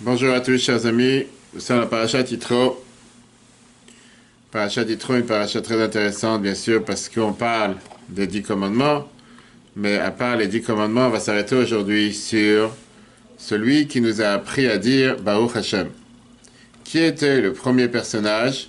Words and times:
Bonjour 0.00 0.34
à 0.34 0.40
tous, 0.40 0.58
chers 0.58 0.84
amis. 0.84 1.24
Nous 1.54 1.60
sommes 1.60 1.80
la 1.80 1.86
paracha 1.86 2.22
Titro. 2.22 2.84
Paracha 4.50 4.84
Titro, 4.84 5.14
une 5.14 5.24
paracha 5.24 5.62
très 5.62 5.82
intéressante, 5.82 6.42
bien 6.42 6.54
sûr, 6.54 6.84
parce 6.84 7.08
qu'on 7.08 7.32
parle 7.32 7.76
des 8.10 8.26
dix 8.26 8.42
commandements. 8.42 9.08
Mais 9.74 9.96
à 9.96 10.10
part 10.10 10.36
les 10.36 10.48
dix 10.48 10.60
commandements, 10.60 11.06
on 11.06 11.10
va 11.10 11.20
s'arrêter 11.20 11.54
aujourd'hui 11.54 12.12
sur 12.12 12.74
celui 13.38 13.86
qui 13.86 14.02
nous 14.02 14.20
a 14.20 14.26
appris 14.28 14.66
à 14.66 14.76
dire 14.76 15.16
Baruch 15.18 15.56
Hashem. 15.56 15.88
Qui 16.84 16.98
était 16.98 17.40
le 17.40 17.54
premier 17.54 17.88
personnage 17.88 18.68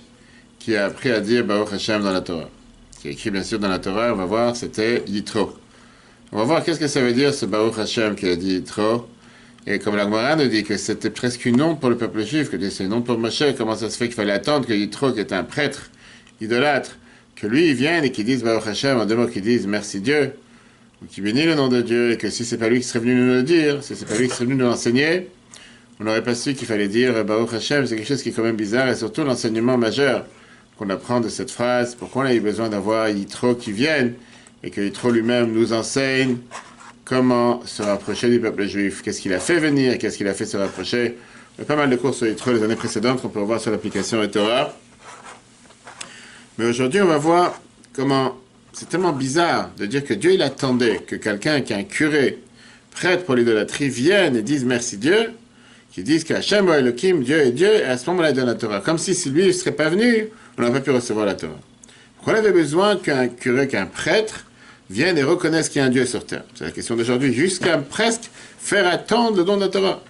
qui 0.58 0.76
a 0.76 0.86
appris 0.86 1.10
à 1.10 1.20
dire 1.20 1.44
Baruch 1.44 1.74
Hashem 1.74 2.02
dans 2.02 2.12
la 2.12 2.22
Torah? 2.22 2.48
Qui 3.02 3.08
est 3.08 3.12
écrit 3.12 3.30
bien 3.30 3.42
sûr 3.42 3.58
dans 3.58 3.68
la 3.68 3.80
Torah, 3.80 4.14
on 4.14 4.16
va 4.16 4.24
voir, 4.24 4.56
c'était 4.56 5.04
Yitro. 5.06 5.52
On 6.32 6.38
va 6.38 6.44
voir 6.44 6.64
qu'est-ce 6.64 6.80
que 6.80 6.88
ça 6.88 7.02
veut 7.02 7.12
dire 7.12 7.34
ce 7.34 7.44
Baruch 7.44 7.78
Hashem 7.78 8.14
qui 8.14 8.26
a 8.26 8.34
dit 8.34 8.54
Yitro. 8.54 9.08
Et 9.70 9.78
comme 9.78 9.96
la 9.96 10.34
nous 10.34 10.46
dit 10.46 10.64
que 10.64 10.78
c'était 10.78 11.10
presque 11.10 11.44
une 11.44 11.60
honte 11.60 11.78
pour 11.78 11.90
le 11.90 11.98
peuple 11.98 12.24
juif, 12.24 12.48
que 12.48 12.70
c'est 12.70 12.84
une 12.84 12.92
honte 12.94 13.04
pour 13.04 13.18
Moshe, 13.18 13.42
comment 13.58 13.76
ça 13.76 13.90
se 13.90 13.98
fait 13.98 14.06
qu'il 14.06 14.14
fallait 14.14 14.32
attendre 14.32 14.66
que 14.66 14.72
Yitro, 14.72 15.12
qui 15.12 15.20
est 15.20 15.30
un 15.30 15.44
prêtre 15.44 15.90
idolâtre, 16.40 16.96
que 17.36 17.46
lui 17.46 17.68
il 17.68 17.74
vienne 17.74 18.02
et 18.02 18.10
qu'il 18.10 18.24
dise 18.24 18.42
Baruch 18.42 18.66
Hashem, 18.66 18.98
en 18.98 19.04
deux 19.04 19.14
mots 19.14 19.26
qui 19.26 19.42
disent 19.42 19.66
merci 19.66 20.00
Dieu, 20.00 20.32
ou 21.02 21.06
qui 21.06 21.20
bénit 21.20 21.44
le 21.44 21.54
nom 21.54 21.68
de 21.68 21.82
Dieu, 21.82 22.12
et 22.12 22.16
que 22.16 22.30
si 22.30 22.46
c'est 22.46 22.56
pas 22.56 22.70
lui 22.70 22.80
qui 22.80 22.86
serait 22.86 23.00
venu 23.00 23.14
nous 23.14 23.26
le 23.26 23.42
dire, 23.42 23.84
si 23.84 23.94
c'est 23.94 24.06
pas 24.06 24.16
lui 24.16 24.28
qui 24.28 24.34
serait 24.34 24.46
venu 24.46 24.56
nous 24.56 24.64
l'enseigner, 24.64 25.28
on 26.00 26.04
n'aurait 26.04 26.24
pas 26.24 26.34
su 26.34 26.54
qu'il 26.54 26.66
fallait 26.66 26.88
dire 26.88 27.22
Baruch 27.26 27.52
Hashem, 27.52 27.86
c'est 27.86 27.96
quelque 27.96 28.08
chose 28.08 28.22
qui 28.22 28.30
est 28.30 28.32
quand 28.32 28.44
même 28.44 28.56
bizarre, 28.56 28.88
et 28.88 28.96
surtout 28.96 29.22
l'enseignement 29.22 29.76
majeur 29.76 30.24
qu'on 30.78 30.88
apprend 30.88 31.20
de 31.20 31.28
cette 31.28 31.50
phrase, 31.50 31.94
pourquoi 31.94 32.22
on 32.22 32.26
a 32.26 32.34
eu 32.34 32.40
besoin 32.40 32.70
d'avoir 32.70 33.10
Yitro 33.10 33.54
qui 33.54 33.72
vienne, 33.72 34.14
et 34.62 34.70
que 34.70 34.80
Yitro 34.80 35.10
lui-même 35.10 35.52
nous 35.52 35.74
enseigne 35.74 36.38
comment 37.08 37.62
se 37.64 37.82
rapprocher 37.82 38.28
du 38.28 38.38
peuple 38.38 38.66
juif, 38.66 39.02
qu'est-ce 39.02 39.20
qu'il 39.20 39.32
a 39.32 39.40
fait 39.40 39.58
venir, 39.58 39.96
qu'est-ce 39.98 40.18
qu'il 40.18 40.28
a 40.28 40.34
fait 40.34 40.44
se 40.44 40.56
rapprocher? 40.56 41.16
Il 41.56 41.60
y 41.60 41.62
a 41.62 41.64
pas 41.64 41.76
mal 41.76 41.88
de 41.88 41.96
cours 41.96 42.14
sur 42.14 42.26
Yitro 42.26 42.52
les 42.52 42.62
années 42.62 42.76
précédentes 42.76 43.22
qu'on 43.22 43.30
peut 43.30 43.40
voir 43.40 43.60
sur 43.60 43.70
l'application 43.70 44.26
Torah. 44.28 44.74
Mais 46.58 46.66
aujourd'hui, 46.66 47.00
on 47.00 47.06
va 47.06 47.18
voir 47.18 47.60
comment 47.94 48.36
c'est 48.72 48.88
tellement 48.88 49.12
bizarre 49.12 49.70
de 49.78 49.86
dire 49.86 50.04
que 50.04 50.12
Dieu, 50.12 50.34
il 50.34 50.42
attendait 50.42 50.98
que 50.98 51.16
quelqu'un 51.16 51.62
qui 51.62 51.72
est 51.72 51.76
un 51.76 51.84
curé, 51.84 52.38
prêtre 52.90 53.24
pour 53.24 53.34
l'idolâtrie, 53.34 53.88
vienne 53.88 54.36
et 54.36 54.42
dise 54.42 54.64
merci 54.64 54.98
Dieu, 54.98 55.32
qui 55.90 56.02
dise 56.02 56.24
qu'Hachem 56.24 56.68
Elohim, 56.68 57.22
Dieu 57.22 57.40
est 57.40 57.52
Dieu, 57.52 57.74
et 57.74 57.84
à 57.84 57.96
ce 57.96 58.08
moment-là, 58.10 58.30
il 58.30 58.36
donne 58.36 58.46
la 58.46 58.54
Torah. 58.54 58.80
Comme 58.80 58.98
si, 58.98 59.14
si 59.14 59.30
lui 59.30 59.46
ne 59.46 59.52
serait 59.52 59.72
pas 59.72 59.88
venu, 59.88 60.28
on 60.56 60.62
n'aurait 60.62 60.74
pas 60.74 60.80
pu 60.80 60.90
recevoir 60.90 61.24
la 61.24 61.34
Torah. 61.34 61.52
Donc 61.54 62.26
on 62.26 62.34
avait 62.34 62.52
besoin 62.52 62.96
qu'un 62.96 63.28
curé, 63.28 63.66
qu'un 63.66 63.86
prêtre, 63.86 64.44
viennent 64.90 65.18
et 65.18 65.22
reconnaissent 65.22 65.68
qu'il 65.68 65.80
y 65.80 65.84
a 65.84 65.86
un 65.86 65.90
Dieu 65.90 66.06
sur 66.06 66.24
terre. 66.24 66.44
C'est 66.54 66.64
la 66.64 66.70
question 66.70 66.96
d'aujourd'hui. 66.96 67.32
Jusqu'à 67.32 67.78
presque 67.78 68.30
faire 68.58 68.86
attendre 68.86 69.36
le 69.36 69.44
don 69.44 69.56
de 69.56 69.62
la 69.62 69.68
Torah. 69.68 70.02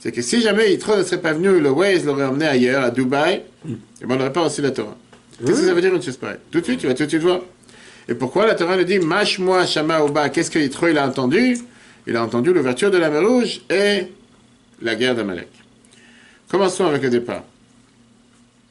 C'est 0.00 0.12
que 0.12 0.22
si 0.22 0.40
jamais 0.40 0.70
Yitro 0.70 0.96
ne 0.96 1.02
serait 1.02 1.20
pas 1.20 1.32
venu, 1.32 1.60
le 1.60 1.70
Waze 1.70 2.04
l'aurait 2.04 2.26
emmené 2.26 2.46
ailleurs, 2.46 2.84
à 2.84 2.90
Dubaï, 2.90 3.42
et 3.66 4.06
ben 4.06 4.14
on 4.14 4.16
n'aurait 4.16 4.32
pas 4.32 4.42
reçu 4.42 4.62
la 4.62 4.70
Torah. 4.70 4.96
Qu'est-ce 5.44 5.60
que 5.60 5.66
ça 5.66 5.74
veut 5.74 5.80
dire 5.80 5.94
une 5.94 6.02
chose 6.02 6.16
pareille? 6.16 6.38
Tout 6.50 6.60
de 6.60 6.64
suite, 6.64 6.80
tu 6.80 6.86
vas 6.86 6.94
tout 6.94 7.04
de 7.04 7.08
suite 7.08 7.22
voir. 7.22 7.40
Et 8.08 8.14
pourquoi 8.14 8.46
la 8.46 8.54
Torah 8.54 8.76
nous 8.76 8.84
dit 8.84 8.98
Mâche-moi, 8.98 9.66
Shama 9.66 10.02
Oba 10.02 10.28
Qu'est-ce 10.28 10.50
que 10.50 10.58
Yitro 10.58 10.88
il 10.88 10.98
a 10.98 11.06
entendu? 11.06 11.58
Il 12.06 12.16
a 12.16 12.22
entendu 12.22 12.52
l'ouverture 12.52 12.90
de 12.90 12.98
la 12.98 13.10
mer 13.10 13.26
Rouge 13.26 13.62
et 13.68 14.06
la 14.80 14.94
guerre 14.94 15.14
d'Amalek. 15.14 15.48
Commençons 16.48 16.86
avec 16.86 17.02
le 17.02 17.10
départ. 17.10 17.42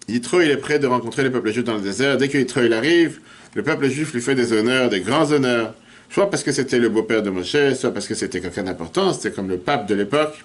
Yitro, 0.08 0.42
il 0.42 0.52
est 0.52 0.58
prêt 0.58 0.80
de 0.80 0.88
rencontrer 0.88 1.24
les 1.24 1.30
peuples 1.30 1.52
juifs 1.52 1.66
dans 1.66 1.76
le 1.76 1.82
désert. 1.82 2.18
Dès 2.18 2.30
que 2.30 2.38
Yitro, 2.38 2.62
il 2.62 2.72
arrive, 2.72 3.20
le 3.56 3.64
peuple 3.64 3.90
juif 3.90 4.14
lui 4.14 4.22
fait 4.22 4.36
des 4.36 4.54
honneurs, 4.54 4.90
des 4.90 5.00
grands 5.00 5.32
honneurs, 5.32 5.74
soit 6.10 6.30
parce 6.30 6.44
que 6.44 6.52
c'était 6.52 6.78
le 6.78 6.90
beau-père 6.90 7.24
de 7.24 7.30
Moshe, 7.30 7.74
soit 7.76 7.94
parce 7.94 8.08
que 8.08 8.14
c'était 8.14 8.42
quelqu'un 8.42 8.64
d'important, 8.64 9.14
c'était 9.14 9.32
comme 9.32 9.50
le 9.50 9.58
pape 9.58 9.88
de 9.88 9.96
l'époque. 9.96 10.44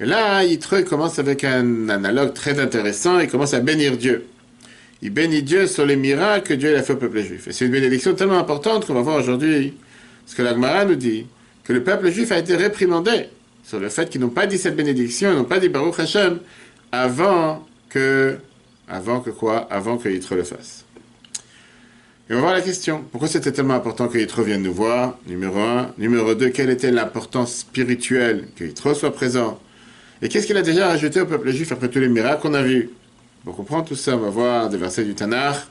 Et 0.00 0.04
là, 0.04 0.44
Yitro 0.44 0.82
commence 0.82 1.18
avec 1.18 1.44
un 1.44 1.88
analogue 1.88 2.34
très 2.34 2.58
intéressant, 2.58 3.20
il 3.20 3.28
commence 3.28 3.54
à 3.54 3.60
bénir 3.60 3.96
Dieu. 3.96 4.26
Il 5.02 5.10
bénit 5.10 5.42
Dieu 5.42 5.66
sur 5.66 5.86
les 5.86 5.96
miracles 5.96 6.48
que 6.48 6.54
Dieu 6.54 6.76
a 6.76 6.82
fait 6.82 6.94
au 6.94 6.96
peuple 6.96 7.20
juif. 7.20 7.48
Et 7.48 7.52
c'est 7.52 7.66
une 7.66 7.70
bénédiction 7.70 8.14
tellement 8.14 8.38
importante 8.38 8.86
qu'on 8.86 8.94
va 8.94 9.02
voir 9.02 9.16
aujourd'hui, 9.16 9.74
ce 10.26 10.34
que 10.34 10.42
l'Agmara 10.42 10.84
nous 10.84 10.96
dit, 10.96 11.26
que 11.64 11.72
le 11.72 11.82
peuple 11.82 12.10
juif 12.10 12.32
a 12.32 12.38
été 12.38 12.56
réprimandé 12.56 13.28
sur 13.62 13.78
le 13.78 13.88
fait 13.88 14.10
qu'ils 14.10 14.20
n'ont 14.20 14.30
pas 14.30 14.46
dit 14.46 14.58
cette 14.58 14.76
bénédiction, 14.76 15.30
ils 15.32 15.36
n'ont 15.36 15.44
pas 15.44 15.58
dit 15.58 15.68
Baruch 15.68 15.98
Hashem, 15.98 16.38
avant 16.90 17.66
que, 17.88 18.36
avant 18.88 19.20
le 19.22 20.42
fasse. 20.44 20.85
Et 22.28 22.32
on 22.32 22.36
va 22.36 22.40
voir 22.40 22.54
la 22.54 22.60
question. 22.60 23.04
Pourquoi 23.12 23.28
c'était 23.28 23.52
tellement 23.52 23.74
important 23.74 24.08
que 24.08 24.18
Yitro 24.18 24.42
vienne 24.42 24.62
nous 24.62 24.72
voir? 24.72 25.16
Numéro 25.28 25.60
un. 25.60 25.92
Numéro 25.96 26.34
deux, 26.34 26.48
quelle 26.48 26.70
était 26.70 26.90
l'importance 26.90 27.58
spirituelle 27.58 28.48
que 28.56 28.64
Yitro 28.64 28.94
soit 28.94 29.12
présent 29.12 29.60
Et 30.20 30.28
qu'est-ce 30.28 30.48
qu'il 30.48 30.56
a 30.56 30.62
déjà 30.62 30.88
rajouté 30.88 31.20
au 31.20 31.26
peuple 31.26 31.52
juif 31.52 31.70
après 31.70 31.88
tous 31.88 32.00
les 32.00 32.08
miracles 32.08 32.42
qu'on 32.42 32.54
a 32.54 32.62
vus? 32.62 32.90
Pour 33.44 33.54
comprendre 33.54 33.84
tout 33.84 33.94
ça, 33.94 34.16
on 34.16 34.18
va 34.18 34.30
voir 34.30 34.68
des 34.68 34.76
versets 34.76 35.04
du 35.04 35.14
Tanakh, 35.14 35.68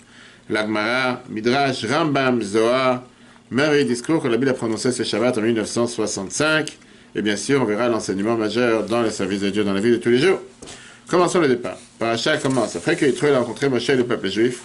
l'Agmara, 0.49 1.23
Midrash, 1.29 1.83
Rambam, 1.85 2.41
Zohar, 2.41 3.03
merveilleux 3.51 3.83
discours 3.83 4.23
que 4.23 4.29
la 4.29 4.37
Bible 4.37 4.51
a 4.51 4.53
prononcé 4.53 4.93
ce 4.93 5.03
Shabbat 5.03 5.37
en 5.37 5.41
1965. 5.41 6.77
Et 7.15 7.21
bien 7.21 7.35
sûr, 7.35 7.63
on 7.63 7.65
verra 7.65 7.89
l'enseignement 7.89 8.37
majeur 8.37 8.85
dans 8.85 9.01
les 9.01 9.11
services 9.11 9.41
de 9.41 9.49
Dieu 9.49 9.65
dans 9.65 9.73
la 9.73 9.81
vie 9.81 9.91
de 9.91 9.97
tous 9.97 10.09
les 10.09 10.19
jours. 10.19 10.39
Commençons 11.09 11.41
le 11.41 11.49
départ. 11.49 11.77
Paracha 11.99 12.37
commence. 12.37 12.77
Après 12.77 12.95
que 12.95 13.05
Yitro 13.05 13.27
a 13.27 13.39
rencontré 13.39 13.67
Moshe 13.67 13.89
et 13.89 13.97
le 13.97 14.05
peuple 14.05 14.29
juif, 14.29 14.61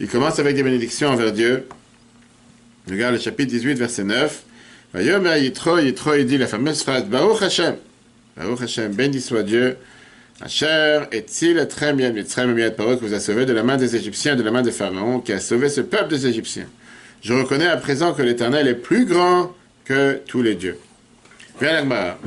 il 0.00 0.08
commence 0.08 0.38
avec 0.38 0.56
des 0.56 0.62
bénédictions 0.62 1.08
envers 1.08 1.32
Dieu. 1.32 1.68
Regarde 2.90 3.14
le 3.14 3.20
chapitre 3.20 3.50
18, 3.50 3.74
verset 3.74 4.04
9. 4.04 4.42
Vayomer 4.94 5.40
Yitro, 5.40 5.78
Yitro, 5.78 6.14
il 6.14 6.26
dit 6.26 6.38
la 6.38 6.46
fameuse 6.46 6.82
phrase 6.82 7.04
Baruch 7.04 7.42
Hashem. 7.42 7.76
Baruch 8.36 8.62
Hashem, 8.62 8.92
béni 8.92 9.20
soit 9.20 9.42
Dieu. 9.42 9.76
Asher 10.40 11.02
et 11.12 11.20
Tzil 11.20 11.58
Etrem 11.58 12.00
Yed 12.00 12.14
Mitzrayim 12.14 12.58
Yed 12.58 12.74
Paro, 12.74 12.96
que 12.96 13.04
vous 13.04 13.14
a 13.14 13.20
sauvé 13.20 13.46
de 13.46 13.52
la 13.52 13.62
main 13.62 13.76
des 13.76 13.94
Égyptiens, 13.94 14.34
de 14.34 14.42
la 14.42 14.50
main 14.50 14.62
des 14.62 14.72
Pharaons, 14.72 15.20
qui 15.20 15.32
a 15.32 15.38
sauvé 15.38 15.68
ce 15.68 15.80
peuple 15.80 16.08
des 16.08 16.26
Égyptiens? 16.26 16.66
Je 17.22 17.32
reconnais 17.32 17.68
à 17.68 17.76
présent 17.76 18.12
que 18.12 18.22
l'Éternel 18.22 18.66
est 18.66 18.74
plus 18.74 19.06
grand 19.06 19.54
que 19.84 20.20
tous 20.26 20.42
les 20.42 20.56
dieux. 20.56 20.78
Viens 21.60 21.72
l'Agmara. 21.72 22.18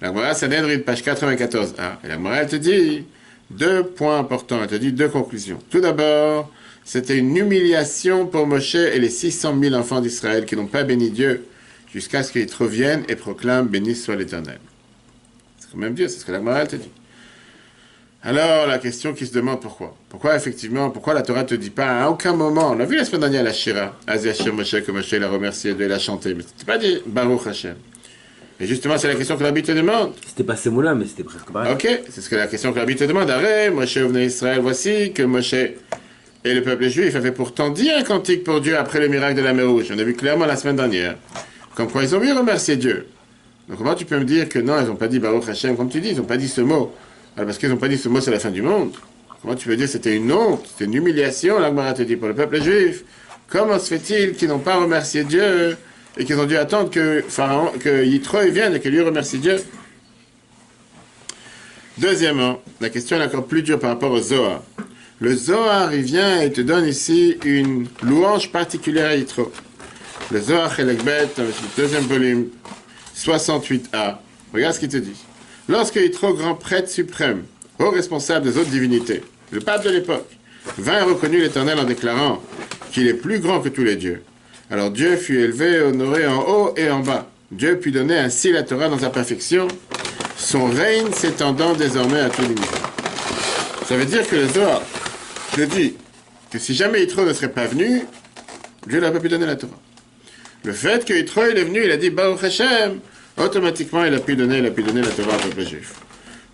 L'Agmara, 0.00 0.32
c'est 0.34 0.48
page 0.78 1.02
94a. 1.02 1.98
Et 2.04 2.08
l'Agmara, 2.08 2.36
elle 2.36 2.48
te 2.48 2.56
dit 2.56 3.04
deux 3.50 3.82
points 3.82 4.18
importants. 4.18 4.60
Elle 4.62 4.68
te 4.68 4.74
dit 4.76 4.92
deux 4.92 5.08
conclusions. 5.08 5.58
Tout 5.68 5.80
d'abord, 5.80 6.50
c'était 6.88 7.18
une 7.18 7.36
humiliation 7.36 8.26
pour 8.26 8.46
Moshe 8.46 8.74
et 8.74 8.98
les 8.98 9.10
600 9.10 9.58
000 9.60 9.74
enfants 9.74 10.00
d'Israël 10.00 10.46
qui 10.46 10.56
n'ont 10.56 10.68
pas 10.68 10.84
béni 10.84 11.10
Dieu 11.10 11.44
jusqu'à 11.92 12.22
ce 12.22 12.32
qu'ils 12.32 12.48
reviennent 12.50 13.04
et 13.10 13.14
proclament 13.14 13.66
Béni 13.66 13.94
soit 13.94 14.16
l'Éternel. 14.16 14.58
C'est 15.58 15.70
quand 15.70 15.76
même 15.76 15.92
Dieu, 15.92 16.08
c'est 16.08 16.20
ce 16.20 16.24
que 16.24 16.32
la 16.32 16.40
morale 16.40 16.66
te 16.66 16.76
dit. 16.76 16.88
Alors, 18.22 18.66
la 18.66 18.78
question 18.78 19.12
qui 19.12 19.26
se 19.26 19.34
demande 19.34 19.60
pourquoi? 19.60 19.94
Pourquoi, 20.08 20.34
effectivement, 20.34 20.88
pourquoi 20.88 21.12
la 21.12 21.20
Torah 21.20 21.42
ne 21.42 21.48
te 21.48 21.54
dit 21.56 21.68
pas 21.68 22.04
à 22.04 22.08
aucun 22.08 22.32
moment, 22.32 22.70
on 22.70 22.80
a 22.80 22.86
vu 22.86 22.96
la 22.96 23.04
semaine 23.04 23.20
dernière 23.20 23.42
la 23.42 23.52
Shira, 23.52 23.94
Azir 24.06 24.32
Moshe, 24.54 24.82
que 24.82 24.90
Moshe 24.90 25.12
l'a 25.12 25.28
remercié, 25.28 25.74
de 25.74 25.84
l'a 25.84 25.98
chanté, 25.98 26.32
mais 26.32 26.42
c'était 26.42 26.64
pas 26.64 26.78
dit 26.78 27.02
Baruch 27.04 27.46
Hashem. 27.46 27.76
Et 28.60 28.66
justement, 28.66 28.96
c'est 28.96 29.08
la 29.08 29.14
question 29.14 29.36
que 29.36 29.42
l'habit 29.42 29.62
te 29.62 29.72
demande. 29.72 30.14
C'était 30.26 30.42
pas 30.42 30.56
ces 30.56 30.70
mots-là, 30.70 30.94
mais 30.94 31.04
c'était 31.04 31.22
presque 31.22 31.52
pareil. 31.52 31.70
Ok, 31.70 31.86
c'est 32.08 32.22
ce 32.22 32.30
que 32.30 32.36
la 32.36 32.46
question 32.46 32.72
que 32.72 32.78
l'habit 32.78 32.96
te 32.96 33.04
demande. 33.04 33.28
Arrête, 33.28 33.74
Moshe 33.74 33.98
venez 33.98 34.24
Israël, 34.24 34.60
voici 34.62 35.12
que 35.12 35.22
Moshe 35.22 35.54
et 36.44 36.54
le 36.54 36.62
peuple 36.62 36.88
juif 36.88 37.16
avait 37.16 37.32
pourtant 37.32 37.70
dit 37.70 37.90
un 37.90 38.02
cantique 38.02 38.44
pour 38.44 38.60
Dieu 38.60 38.76
après 38.76 39.00
le 39.00 39.08
miracle 39.08 39.36
de 39.36 39.42
la 39.42 39.52
mer 39.52 39.68
Rouge. 39.68 39.86
On 39.92 39.98
a 39.98 40.04
vu 40.04 40.14
clairement 40.14 40.46
la 40.46 40.56
semaine 40.56 40.76
dernière. 40.76 41.16
Comme 41.74 41.90
quoi 41.90 42.02
ils 42.02 42.14
ont 42.14 42.20
bien 42.20 42.36
remercié 42.36 42.76
Dieu. 42.76 43.06
Donc 43.68 43.78
comment 43.78 43.94
tu 43.94 44.04
peux 44.04 44.18
me 44.18 44.24
dire 44.24 44.48
que 44.48 44.58
non, 44.58 44.80
ils 44.80 44.86
n'ont 44.86 44.96
pas 44.96 45.08
dit 45.08 45.18
Baruch 45.18 45.48
Hashem, 45.48 45.76
comme 45.76 45.90
tu 45.90 46.00
dis, 46.00 46.10
ils 46.10 46.16
n'ont 46.16 46.24
pas 46.24 46.36
dit 46.36 46.48
ce 46.48 46.60
mot? 46.60 46.94
Alors 47.36 47.46
parce 47.46 47.58
qu'ils 47.58 47.68
n'ont 47.68 47.76
pas 47.76 47.88
dit 47.88 47.98
ce 47.98 48.08
mot, 48.08 48.20
c'est 48.20 48.30
la 48.30 48.38
fin 48.38 48.50
du 48.50 48.62
monde. 48.62 48.92
Comment 49.42 49.54
tu 49.54 49.68
peux 49.68 49.76
dire 49.76 49.88
c'était 49.88 50.16
une 50.16 50.32
honte, 50.32 50.66
c'était 50.66 50.86
une 50.86 50.94
humiliation, 50.94 51.58
l'Agmara 51.60 51.92
te 51.92 52.02
dit, 52.02 52.16
pour 52.16 52.28
le 52.28 52.34
peuple 52.34 52.62
juif? 52.62 53.04
Comment 53.48 53.78
se 53.78 53.94
fait-il 53.94 54.34
qu'ils 54.34 54.48
n'ont 54.48 54.58
pas 54.58 54.76
remercié 54.76 55.24
Dieu 55.24 55.76
et 56.16 56.24
qu'ils 56.24 56.38
ont 56.38 56.46
dû 56.46 56.56
attendre 56.56 56.90
que 56.90 57.22
Pharaon, 57.28 57.72
que 57.78 58.04
Yitro 58.04 58.40
vienne 58.50 58.74
et 58.74 58.80
que 58.80 58.88
lui 58.88 59.00
remercie 59.00 59.38
Dieu? 59.38 59.56
Deuxièmement, 61.98 62.60
la 62.80 62.90
question 62.90 63.20
est 63.20 63.24
encore 63.24 63.46
plus 63.46 63.62
dure 63.62 63.78
par 63.78 63.90
rapport 63.90 64.12
au 64.12 64.20
Zohar. 64.20 64.62
Le 65.20 65.34
Zohar, 65.34 65.92
il 65.92 66.02
vient 66.02 66.40
et 66.40 66.52
te 66.52 66.60
donne 66.60 66.86
ici 66.86 67.36
une 67.44 67.88
louange 68.04 68.52
particulière 68.52 69.10
à 69.10 69.16
Yitro. 69.16 69.50
Le 70.30 70.40
Zohar 70.40 70.72
Chelekbet, 70.72 71.30
dans 71.36 71.42
le 71.42 71.52
deuxième 71.76 72.04
volume, 72.04 72.46
68a. 73.16 74.18
Regarde 74.54 74.74
ce 74.74 74.78
qu'il 74.78 74.88
te 74.88 74.96
dit. 74.96 75.16
Lorsque 75.68 75.96
Yitro, 75.96 76.34
grand 76.34 76.54
prêtre 76.54 76.88
suprême, 76.88 77.42
haut 77.80 77.90
responsable 77.90 78.46
des 78.46 78.58
autres 78.58 78.70
divinités, 78.70 79.22
le 79.50 79.58
pape 79.58 79.82
de 79.82 79.90
l'époque, 79.90 80.30
vint 80.78 81.00
et 81.00 81.02
reconnut 81.02 81.40
l'Éternel 81.40 81.80
en 81.80 81.84
déclarant 81.84 82.40
qu'il 82.92 83.08
est 83.08 83.14
plus 83.14 83.40
grand 83.40 83.58
que 83.60 83.70
tous 83.70 83.82
les 83.82 83.96
dieux. 83.96 84.22
Alors 84.70 84.92
Dieu 84.92 85.16
fut 85.16 85.40
élevé, 85.40 85.80
honoré 85.80 86.28
en 86.28 86.42
haut 86.42 86.74
et 86.76 86.90
en 86.90 87.00
bas. 87.00 87.28
Dieu 87.50 87.76
put 87.80 87.90
donner 87.90 88.18
ainsi 88.18 88.52
la 88.52 88.62
Torah 88.62 88.88
dans 88.88 89.00
sa 89.00 89.10
perfection, 89.10 89.66
son 90.36 90.66
règne 90.66 91.12
s'étendant 91.12 91.72
désormais 91.72 92.20
à 92.20 92.30
tous 92.30 92.42
les 92.42 92.48
niveaux. 92.50 92.62
Ça 93.84 93.96
veut 93.96 94.04
dire 94.04 94.28
que 94.28 94.36
le 94.36 94.46
Zohar 94.46 94.82
je 95.56 95.64
dis 95.64 95.94
que 96.50 96.58
si 96.58 96.74
jamais 96.74 97.00
Yitro 97.00 97.24
ne 97.24 97.32
serait 97.32 97.50
pas 97.50 97.66
venu, 97.66 98.04
Dieu 98.86 99.00
n'aurait 99.00 99.12
pas 99.12 99.20
pu 99.20 99.28
donner 99.28 99.46
la 99.46 99.56
Torah. 99.56 99.78
Le 100.64 100.72
fait 100.72 101.04
que 101.04 101.12
Yitro 101.12 101.42
est 101.42 101.64
venu, 101.64 101.84
il 101.84 101.90
a 101.90 101.96
dit 101.96 102.10
Baruch 102.10 102.42
Hashem, 102.42 103.00
automatiquement 103.36 104.04
il 104.04 104.14
a 104.14 104.18
pu 104.18 104.36
donner, 104.36 104.58
il 104.58 104.66
a 104.66 104.70
pu 104.70 104.82
donner 104.82 105.02
la 105.02 105.10
Torah 105.10 105.36
au 105.36 105.48
peuple 105.48 105.66
juif. 105.66 105.94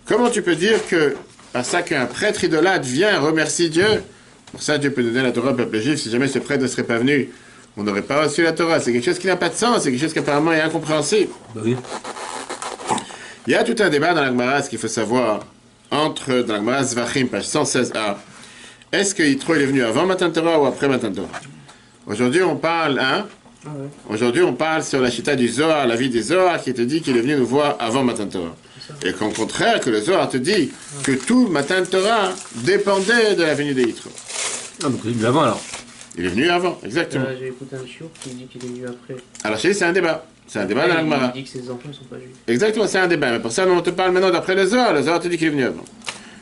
Comment 0.05 0.29
tu 0.29 0.41
peux 0.41 0.55
dire 0.55 0.85
que, 0.87 1.15
par 1.51 1.65
ça 1.65 1.81
qu'un 1.81 2.05
prêtre 2.05 2.43
idolâtre 2.43 2.85
vient 2.85 3.19
remercier 3.19 3.69
Dieu, 3.69 4.03
pour 4.51 4.61
ça 4.61 4.77
Dieu 4.77 4.91
peut 4.91 5.03
donner 5.03 5.23
la 5.23 5.31
Torah 5.31 5.51
au 5.51 5.55
peuple 5.55 5.79
juif, 5.79 5.99
si 5.99 6.11
jamais 6.11 6.27
ce 6.27 6.39
prêtre 6.39 6.61
ne 6.61 6.67
serait 6.67 6.83
pas 6.83 6.97
venu, 6.97 7.29
on 7.77 7.83
n'aurait 7.83 8.03
pas 8.03 8.23
reçu 8.23 8.41
la 8.43 8.53
Torah. 8.53 8.79
C'est 8.79 8.93
quelque 8.93 9.05
chose 9.05 9.19
qui 9.19 9.27
n'a 9.27 9.35
pas 9.35 9.49
de 9.49 9.55
sens, 9.55 9.83
c'est 9.83 9.91
quelque 9.91 10.01
chose 10.01 10.13
qui 10.13 10.19
apparemment 10.19 10.53
est 10.53 10.61
incompréhensible. 10.61 11.31
Bah 11.53 11.61
oui. 11.63 11.75
Il 13.47 13.53
y 13.53 13.55
a 13.55 13.63
tout 13.63 13.75
un 13.79 13.89
débat 13.89 14.13
dans 14.13 14.21
la 14.21 14.27
Gemara, 14.27 14.61
ce 14.63 14.69
qu'il 14.69 14.79
faut 14.79 14.87
savoir, 14.87 15.45
entre, 15.91 16.41
dans 16.41 16.53
la 16.53 16.59
Gemara 16.59 16.83
Zvachim, 16.83 17.27
page 17.27 17.45
116a, 17.45 18.15
est-ce 18.99 19.15
que 19.15 19.23
Yitro 19.23 19.55
il 19.55 19.61
est 19.61 19.65
venu 19.65 19.83
avant 19.83 20.05
Matan 20.05 20.31
Torah 20.31 20.59
ou 20.59 20.65
après 20.65 20.87
Matan 20.87 21.11
Torah? 21.11 21.27
Aujourd'hui, 22.07 22.43
on 22.43 22.55
parle, 22.55 22.99
hein? 22.99 23.25
Aujourd'hui, 24.09 24.43
on 24.43 24.53
parle 24.53 24.83
sur 24.83 25.01
la 25.01 25.09
chita 25.09 25.35
du 25.35 25.47
Zohar, 25.47 25.87
la 25.87 25.95
vie 25.95 26.09
des 26.09 26.21
Zohar, 26.21 26.61
qui 26.61 26.73
te 26.73 26.81
dit 26.81 27.01
qu'il 27.01 27.17
est 27.17 27.21
venu 27.21 27.35
nous 27.35 27.47
voir 27.47 27.77
avant 27.79 28.03
Matan 28.03 28.27
Torah. 28.27 28.55
Et 29.03 29.13
qu'au 29.13 29.29
contraire, 29.29 29.79
que 29.79 29.89
le 29.89 29.99
Zohar 30.01 30.29
te 30.29 30.37
dit 30.37 30.71
que 31.03 31.13
tout 31.13 31.47
Matan 31.47 31.83
Torah 31.89 32.31
dépendait 32.57 33.35
de 33.35 33.43
la 33.43 33.55
venue 33.55 33.73
de 33.73 33.81
Yitro. 33.81 34.11
Ah, 34.83 34.89
donc 34.89 34.99
il 35.03 35.11
est 35.11 35.13
venu 35.13 35.25
avant 35.25 35.41
alors. 35.41 35.61
Il 36.17 36.25
est 36.25 36.29
venu 36.29 36.47
avant, 36.49 36.79
exactement. 36.83 37.25
Euh, 37.27 37.35
J'ai 37.37 37.47
écouté 37.47 37.75
un 37.75 37.85
chiour 37.87 38.09
qui 38.21 38.29
dit 38.29 38.45
qu'il 38.45 38.63
est 38.63 38.67
venu 38.67 38.85
après. 38.87 39.15
Alors, 39.43 39.57
chez 39.57 39.69
lui, 39.69 39.75
c'est 39.75 39.83
un 39.85 39.91
débat. 39.91 40.25
C'est 40.47 40.59
un 40.59 40.65
débat 40.65 40.87
dans 40.87 40.93
la 40.93 41.01
Gemara. 41.01 41.31
Il 41.35 41.43
dit 41.43 41.51
que 41.51 41.59
ses 41.59 41.69
enfants 41.69 41.87
ne 41.87 41.93
sont 41.93 42.03
pas 42.05 42.17
juifs. 42.17 42.29
Exactement, 42.47 42.87
c'est 42.87 42.99
un 42.99 43.07
débat. 43.07 43.31
Mais 43.31 43.39
pour 43.39 43.51
ça, 43.51 43.65
on 43.67 43.81
te 43.81 43.89
parle 43.89 44.11
maintenant 44.11 44.31
d'après 44.31 44.55
le 44.55 44.65
Zohar. 44.65 44.93
Le 44.93 45.01
Zohar 45.01 45.19
te 45.19 45.27
dit 45.27 45.37
qu'il 45.37 45.47
est 45.47 45.51
venu 45.51 45.65
avant. 45.65 45.83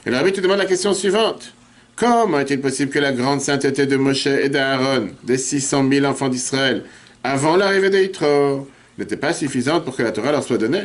Et 0.06 0.10
le 0.12 0.18
Rabbi 0.18 0.34
te 0.34 0.42
demande 0.42 0.58
la 0.58 0.66
question 0.66 0.94
suivante. 0.94 1.54
Comment 1.96 2.40
est-il 2.40 2.60
possible 2.60 2.92
que 2.92 3.00
la 3.00 3.12
grande 3.12 3.42
sainteté 3.42 3.86
de 3.86 3.98
Moshe 3.98 4.26
et 4.28 4.50
d'Aaron, 4.50 5.10
des 5.24 5.38
600 5.38 5.88
000 5.90 6.06
enfants 6.06 6.30
d'Israël, 6.30 6.84
avant 7.24 7.56
l'arrivée 7.56 7.90
de 7.90 8.00
Yitro, 8.00 8.68
n'était 8.98 9.16
pas 9.18 9.32
suffisante 9.34 9.86
pour 9.86 9.96
que 9.96 10.04
la 10.04 10.12
Torah 10.12 10.32
leur 10.32 10.44
soit 10.44 10.58
donnée? 10.58 10.84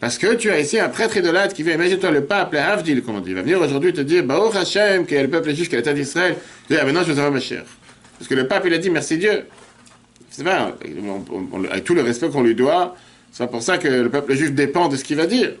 Parce 0.00 0.18
que 0.18 0.34
tu 0.34 0.50
as 0.50 0.60
ici 0.60 0.78
un 0.78 0.88
prêtre 0.90 1.16
idolâtre 1.16 1.54
qui 1.54 1.62
vient, 1.62 1.74
imagine-toi 1.74 2.10
le 2.12 2.24
pape, 2.24 2.52
le 2.52 2.58
Havdil, 2.60 3.02
comme 3.02 3.16
on 3.16 3.20
dit, 3.20 3.30
il 3.30 3.34
va 3.36 3.42
venir 3.42 3.60
aujourd'hui 3.60 3.92
te 3.92 4.00
dire, 4.02 4.22
Baruch 4.22 4.54
Hashem, 4.54 5.06
qui 5.06 5.14
est 5.14 5.22
le 5.22 5.30
peuple 5.30 5.52
juif, 5.54 5.68
qui 5.68 5.74
est 5.74 5.78
l'État 5.78 5.92
d'Israël, 5.94 6.36
tu 6.68 6.74
dis, 6.74 6.78
ah 6.80 6.84
maintenant 6.84 7.00
je 7.02 7.06
veux 7.12 7.18
avoir 7.18 7.32
ma 7.32 7.40
chère. 7.40 7.64
Parce 8.18 8.28
que 8.28 8.34
le 8.34 8.46
pape, 8.46 8.64
il 8.66 8.74
a 8.74 8.78
dit, 8.78 8.90
merci 8.90 9.16
Dieu. 9.18 9.46
C'est 10.30 10.42
vrai, 10.44 10.56
on- 11.02 11.24
on- 11.52 11.64
avec 11.64 11.82
tout 11.84 11.94
le 11.94 12.02
respect 12.02 12.28
qu'on 12.28 12.42
lui 12.42 12.54
doit, 12.54 12.94
c'est 13.32 13.42
pas 13.44 13.48
pour 13.48 13.62
ça 13.62 13.78
que 13.78 13.88
le 13.88 14.08
peuple 14.10 14.34
juif 14.34 14.52
dépend 14.52 14.88
de 14.88 14.96
ce 14.96 15.02
qu'il 15.02 15.16
va 15.16 15.26
dire. 15.26 15.52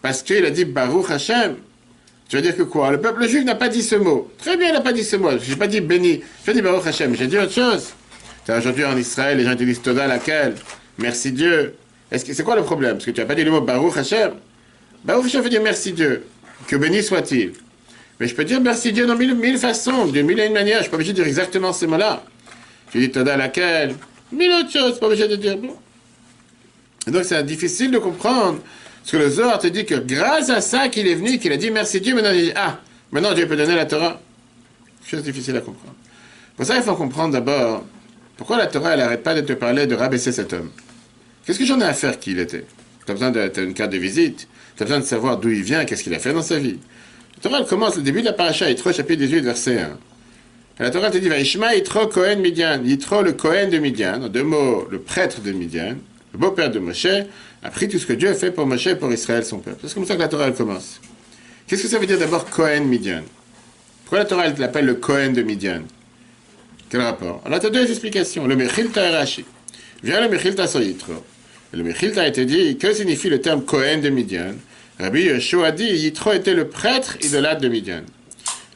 Parce 0.00 0.22
qu'il 0.22 0.44
a 0.46 0.50
dit 0.50 0.64
Baruch 0.64 1.10
Hashem. 1.10 1.56
Tu 2.28 2.36
veux 2.36 2.42
dire 2.42 2.56
que 2.56 2.62
quoi? 2.62 2.90
Le 2.90 3.00
peuple 3.00 3.28
juif 3.28 3.44
n'a 3.44 3.54
pas 3.54 3.68
dit 3.68 3.82
ce 3.82 3.96
mot. 3.96 4.30
Très 4.38 4.56
bien, 4.56 4.68
il 4.68 4.72
n'a 4.72 4.80
pas 4.80 4.92
dit 4.92 5.04
ce 5.04 5.16
mot. 5.16 5.30
Je 5.38 5.50
n'ai 5.50 5.56
pas 5.56 5.66
dit 5.66 5.80
béni. 5.80 6.22
Je 6.46 6.52
dit 6.52 6.62
Baruch 6.62 6.86
Hashem. 6.86 7.14
J'ai 7.14 7.26
dit 7.26 7.38
autre 7.38 7.52
chose. 7.52 7.92
Aujourd'hui 8.48 8.84
en 8.84 8.96
Israël, 8.96 9.38
les 9.38 9.44
gens 9.44 9.54
disent 9.54 9.82
Toda 9.82 10.06
laquelle? 10.06 10.54
Merci 10.98 11.32
Dieu. 11.32 11.74
C'est 12.10 12.44
quoi 12.44 12.56
le 12.56 12.62
problème? 12.62 12.92
Parce 12.92 13.06
que 13.06 13.10
tu 13.10 13.20
n'as 13.20 13.26
pas 13.26 13.34
dit 13.34 13.44
le 13.44 13.50
mot 13.50 13.60
Baruch 13.60 13.96
Hashem. 13.96 14.32
Baruch 15.04 15.26
Hashem 15.26 15.42
veut 15.42 15.50
dire 15.50 15.62
merci 15.62 15.92
Dieu. 15.92 16.24
Que 16.66 16.76
béni 16.76 17.02
soit-il. 17.02 17.52
Mais 18.20 18.28
je 18.28 18.34
peux 18.34 18.44
dire 18.44 18.60
merci 18.60 18.92
Dieu 18.92 19.06
dans 19.06 19.16
mille, 19.16 19.58
façons, 19.58 20.06
de 20.06 20.22
mille 20.22 20.38
et 20.40 20.46
une 20.46 20.52
manières. 20.52 20.76
Je 20.76 20.78
ne 20.78 20.82
suis 20.82 20.90
pas 20.90 20.96
obligé 20.96 21.12
de 21.12 21.16
dire 21.16 21.26
exactement 21.26 21.72
ces 21.72 21.86
mots-là. 21.86 22.24
Tu 22.90 23.00
dis 23.00 23.10
Toda 23.10 23.36
laquelle? 23.36 23.94
Mille 24.32 24.50
autres 24.50 24.72
choses, 24.72 24.98
pas 24.98 25.06
obligé 25.06 25.28
de 25.28 25.36
dire. 25.36 25.56
Bon. 25.58 25.76
Donc 27.06 27.24
c'est 27.24 27.42
difficile 27.44 27.90
de 27.90 27.98
comprendre. 27.98 28.60
Parce 29.04 29.12
que 29.12 29.16
le 29.18 29.28
Zohar 29.28 29.58
te 29.58 29.66
dit 29.66 29.84
que 29.84 29.96
grâce 29.96 30.48
à 30.48 30.62
ça 30.62 30.88
qu'il 30.88 31.06
est 31.06 31.14
venu, 31.14 31.38
qu'il 31.38 31.52
a 31.52 31.58
dit 31.58 31.70
merci 31.70 32.00
Dieu, 32.00 32.14
maintenant 32.14 32.30
il 32.32 32.46
dit 32.46 32.52
Ah, 32.56 32.80
maintenant 33.12 33.34
Dieu 33.34 33.46
peut 33.46 33.54
donner 33.54 33.74
la 33.74 33.84
Torah. 33.84 34.18
Chose 35.06 35.22
difficile 35.22 35.54
à 35.58 35.60
comprendre. 35.60 35.94
Pour 36.56 36.64
ça, 36.64 36.76
il 36.78 36.82
faut 36.82 36.94
comprendre 36.94 37.34
d'abord 37.34 37.84
pourquoi 38.38 38.56
la 38.56 38.66
Torah, 38.66 38.92
elle 38.92 39.00
n'arrête 39.00 39.22
pas 39.22 39.34
de 39.34 39.42
te 39.42 39.52
parler 39.52 39.86
de 39.86 39.94
rabaisser 39.94 40.32
cet 40.32 40.54
homme. 40.54 40.70
Qu'est-ce 41.44 41.58
que 41.58 41.66
j'en 41.66 41.78
ai 41.82 41.84
à 41.84 41.92
faire 41.92 42.18
qui 42.18 42.30
il 42.30 42.38
était? 42.38 42.64
Tu 43.04 43.10
as 43.10 43.14
besoin 43.14 43.30
de 43.30 43.46
t'as 43.46 43.62
une 43.62 43.74
carte 43.74 43.92
de 43.92 43.98
visite, 43.98 44.48
tu 44.74 44.82
as 44.82 44.86
besoin 44.86 45.00
de 45.00 45.04
savoir 45.04 45.36
d'où 45.36 45.50
il 45.50 45.62
vient, 45.62 45.84
qu'est-ce 45.84 46.02
qu'il 46.02 46.14
a 46.14 46.18
fait 46.18 46.32
dans 46.32 46.40
sa 46.40 46.58
vie. 46.58 46.78
La 47.36 47.50
Torah, 47.50 47.64
commence, 47.64 47.96
le 47.96 48.02
début 48.02 48.20
de 48.20 48.24
la 48.24 48.32
paracha, 48.32 48.70
Yitro, 48.70 48.90
chapitre 48.90 49.20
18, 49.20 49.40
verset 49.40 49.80
1. 49.80 49.98
Et 50.80 50.82
la 50.82 50.90
Torah 50.90 51.10
te 51.10 51.18
dit 51.18 51.28
Vaishma 51.28 51.74
Yitro 51.74 52.06
Kohen 52.06 52.40
Midian. 52.40 52.82
Yitro, 52.82 53.20
le 53.20 53.34
Kohen 53.34 53.68
de 53.68 53.76
Midian, 53.76 54.22
en 54.22 54.28
deux 54.28 54.44
mots, 54.44 54.88
le 54.90 54.98
prêtre 54.98 55.42
de 55.42 55.52
Midian, 55.52 55.96
le 56.32 56.38
beau-père 56.38 56.70
de 56.70 56.78
Moshe, 56.78 57.06
a 57.64 57.70
pris 57.70 57.88
tout 57.88 57.98
ce 57.98 58.06
que 58.06 58.12
Dieu 58.12 58.28
a 58.28 58.34
fait 58.34 58.50
pour 58.50 58.66
Moshe 58.66 58.86
et 58.88 58.94
pour 58.94 59.10
Israël, 59.10 59.42
son 59.42 59.58
peuple. 59.58 59.78
C'est 59.86 59.94
comme 59.94 60.04
ça 60.04 60.14
que 60.14 60.20
la 60.20 60.28
Torah, 60.28 60.50
commence. 60.52 61.00
Qu'est-ce 61.66 61.82
que 61.82 61.88
ça 61.88 61.98
veut 61.98 62.06
dire 62.06 62.18
d'abord 62.18 62.44
Kohen 62.50 62.84
Midian? 62.84 63.22
Pourquoi 64.04 64.18
la 64.18 64.24
Torah, 64.26 64.46
elle 64.46 64.58
l'appelle 64.58 64.84
le 64.84 64.94
Kohen 64.94 65.32
de 65.32 65.42
Midian? 65.42 65.82
Quel 66.90 67.00
rapport? 67.00 67.42
Alors, 67.46 67.58
tu 67.60 67.66
as 67.66 67.70
deux 67.70 67.90
explications. 67.90 68.46
Le 68.46 68.54
Mechilta 68.54 69.08
et 69.08 69.16
Rashi. 69.16 69.46
Vient 70.02 70.20
le 70.20 70.28
Mechilta 70.28 70.66
sur 70.66 70.82
Yitro. 70.82 71.14
Le 71.72 71.82
Mechilta 71.82 72.20
a 72.20 72.28
été 72.28 72.44
dit 72.44 72.76
que 72.76 72.92
signifie 72.92 73.30
le 73.30 73.40
terme 73.40 73.64
Kohen 73.64 74.02
de 74.02 74.10
Midian? 74.10 74.54
Rabbi 75.00 75.22
Yeshua 75.22 75.72
dit 75.72 75.86
Yitro 75.86 76.34
était 76.34 76.54
le 76.54 76.68
prêtre 76.68 77.16
idolâtre 77.22 77.62
de 77.62 77.68
Midian. 77.68 78.02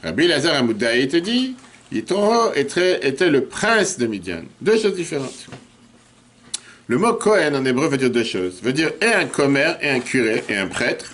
Rabbi 0.02 0.26
Lazar 0.26 0.54
Amoudaï 0.54 1.06
te 1.08 1.18
dit 1.18 1.54
Yitro 1.92 2.54
était, 2.54 3.06
était 3.06 3.28
le 3.28 3.44
prince 3.44 3.98
de 3.98 4.06
Midian. 4.06 4.42
Deux 4.62 4.78
choses 4.78 4.96
différentes. 4.96 5.46
Le 6.90 6.96
mot 6.96 7.12
Kohen 7.12 7.54
en 7.54 7.66
hébreu 7.66 7.86
veut 7.88 7.98
dire 7.98 8.08
deux 8.08 8.24
choses. 8.24 8.62
Veut 8.62 8.72
dire 8.72 8.92
et 9.02 9.12
un 9.12 9.26
commère, 9.26 9.76
et 9.82 9.90
un 9.90 10.00
curé, 10.00 10.42
et 10.48 10.56
un 10.56 10.68
prêtre, 10.68 11.12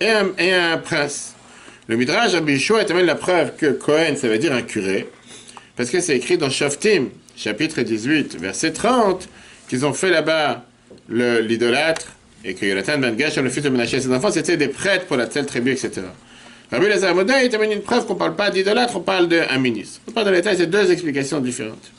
et 0.00 0.08
un, 0.08 0.78
prince. 0.78 1.34
Le 1.88 1.96
Midrash 1.96 2.32
Rabbi 2.32 2.52
Yeshua 2.52 2.80
est 2.80 2.90
même 2.94 3.04
la 3.04 3.16
preuve 3.16 3.54
que 3.56 3.66
Kohen, 3.66 4.16
ça 4.16 4.28
veut 4.28 4.38
dire 4.38 4.54
un 4.54 4.62
curé, 4.62 5.06
parce 5.76 5.90
que 5.90 6.00
c'est 6.00 6.16
écrit 6.16 6.38
dans 6.38 6.48
Shoftim, 6.48 7.10
chapitre 7.36 7.82
18, 7.82 8.40
verset 8.40 8.72
30, 8.72 9.28
qu'ils 9.68 9.84
ont 9.84 9.92
fait 9.92 10.08
là-bas 10.08 10.64
l'idolâtre, 11.10 12.12
et 12.42 12.54
que 12.54 12.66
Jonathan 12.66 12.96
Ben 12.96 13.18
Gershom, 13.18 13.44
le 13.44 13.50
fils 13.50 13.64
de 13.64 13.68
Menaché 13.68 13.98
et 13.98 14.00
ses 14.00 14.12
enfants, 14.14 14.30
c'était 14.30 14.56
des 14.56 14.68
prêtres 14.68 15.04
pour 15.04 15.18
la 15.18 15.26
telle 15.26 15.44
tribu, 15.44 15.72
etc. 15.72 16.00
Rabbi 16.70 16.88
Lazar 16.88 17.14
Moda, 17.14 17.44
il 17.44 17.50
t'amène 17.50 17.72
une 17.72 17.82
preuve 17.82 18.06
qu'on 18.06 18.14
ne 18.14 18.18
parle 18.18 18.36
pas 18.36 18.48
d'idolâtre, 18.48 18.96
on 18.96 19.00
parle 19.00 19.28
d'un 19.28 19.58
ministre. 19.58 20.00
On 20.08 20.12
parle 20.12 20.28
de 20.28 20.32
l'État, 20.32 20.56
c'est 20.56 20.66
deux 20.66 20.90
explications 20.90 21.40
différentes. 21.40 21.90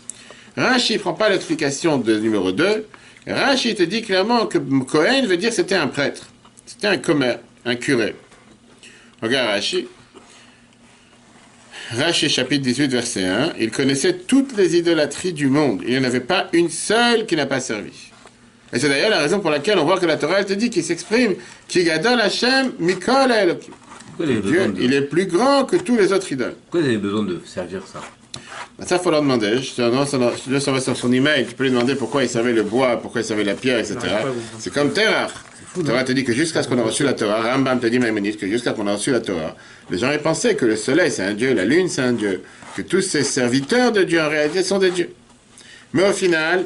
Rashi 0.57 0.93
ne 0.93 0.97
prend 0.97 1.13
pas 1.13 1.29
l'explication 1.29 1.99
de 1.99 2.17
numéro 2.17 2.51
2. 2.51 2.87
Rashi 3.27 3.75
te 3.75 3.83
dit 3.83 4.01
clairement 4.01 4.47
que 4.47 4.57
Cohen 4.57 5.25
veut 5.27 5.37
dire 5.37 5.49
que 5.49 5.55
c'était 5.55 5.75
un 5.75 5.87
prêtre. 5.87 6.27
C'était 6.65 6.87
un 6.87 6.97
commère, 6.97 7.39
un 7.65 7.75
curé. 7.75 8.15
Regarde 9.21 9.49
Rashi. 9.49 9.87
Rashi 11.91 12.29
chapitre 12.29 12.63
18 12.63 12.87
verset 12.91 13.25
1. 13.25 13.53
Il 13.59 13.71
connaissait 13.71 14.13
toutes 14.13 14.55
les 14.57 14.77
idolâtries 14.77 15.33
du 15.33 15.47
monde. 15.47 15.81
Il 15.85 15.91
n'y 15.91 15.99
en 15.99 16.03
avait 16.03 16.19
pas 16.19 16.47
une 16.53 16.69
seule 16.69 17.25
qui 17.25 17.35
n'a 17.35 17.45
pas 17.45 17.59
servi. 17.59 18.11
Et 18.73 18.79
c'est 18.79 18.87
d'ailleurs 18.87 19.09
la 19.09 19.19
raison 19.19 19.39
pour 19.39 19.51
laquelle 19.51 19.77
on 19.77 19.85
voit 19.85 19.99
que 19.99 20.05
la 20.05 20.17
Torah 20.17 20.39
elle 20.39 20.45
te 20.45 20.53
dit 20.53 20.69
qu'il 20.69 20.83
s'exprime 20.83 21.35
qui 21.67 21.83
gadol 21.83 22.19
Hashem 22.21 22.71
Mikol 22.79 23.31
Elohim. 23.31 23.73
Dieu, 24.19 24.73
il 24.79 24.93
est 24.93 25.01
plus 25.01 25.25
grand 25.25 25.65
que 25.65 25.75
tous 25.75 25.97
les 25.97 26.13
autres 26.13 26.31
idoles. 26.31 26.55
pourquoi 26.69 26.81
ils 26.81 26.87
avaient 26.87 26.97
besoin 26.97 27.23
de 27.23 27.41
servir 27.45 27.81
ça? 27.85 28.01
Ben, 28.79 28.85
Ça, 28.87 28.95
il 28.97 29.01
faut 29.03 29.11
leur 29.11 29.21
demander. 29.21 29.61
Te 29.75 30.49
laisse 30.51 30.63
savoir 30.63 30.81
sur 30.81 30.95
son 30.97 31.11
email. 31.11 31.45
Tu 31.47 31.55
peux 31.55 31.63
lui 31.63 31.71
demander 31.71 31.95
pourquoi 31.95 32.23
il 32.23 32.29
servait 32.29 32.53
le 32.53 32.63
bois, 32.63 32.97
pourquoi 33.01 33.21
il 33.21 33.23
servait 33.23 33.43
la 33.43 33.53
pierre, 33.55 33.79
etc. 33.79 33.97
Vous- 34.25 34.33
C'est 34.59 34.73
comme 34.73 34.91
Terah. 34.93 35.27
La 35.77 35.83
Torah 35.83 36.03
te 36.03 36.11
dit 36.11 36.25
que 36.25 36.33
jusqu'à 36.33 36.63
ce 36.63 36.67
qu'on 36.67 36.77
a 36.79 36.83
reçu 36.83 37.03
la 37.03 37.13
Torah, 37.13 37.41
Rambam 37.53 37.79
te 37.79 37.87
dit, 37.87 37.97
Maïmonide, 37.97 38.37
que 38.37 38.45
jusqu'à 38.47 38.71
ce 38.71 38.75
qu'on 38.75 38.87
a 38.87 38.93
reçu 38.93 39.11
la 39.11 39.21
Torah, 39.21 39.55
les 39.89 39.97
gens 39.97 40.11
ils 40.11 40.19
pensaient 40.19 40.55
que 40.55 40.65
le 40.65 40.75
soleil 40.75 41.09
c'est 41.11 41.23
un 41.23 41.33
dieu, 41.33 41.53
la 41.53 41.63
lune 41.63 41.87
c'est 41.87 42.01
un 42.01 42.11
dieu, 42.11 42.41
que 42.75 42.81
tous 42.81 42.99
ces 43.01 43.23
serviteurs 43.23 43.93
de 43.93 44.03
Dieu 44.03 44.19
en 44.21 44.27
réalité 44.27 44.63
sont 44.63 44.79
des 44.79 44.91
dieux. 44.91 45.11
Mais 45.93 46.03
au 46.09 46.11
final, 46.11 46.65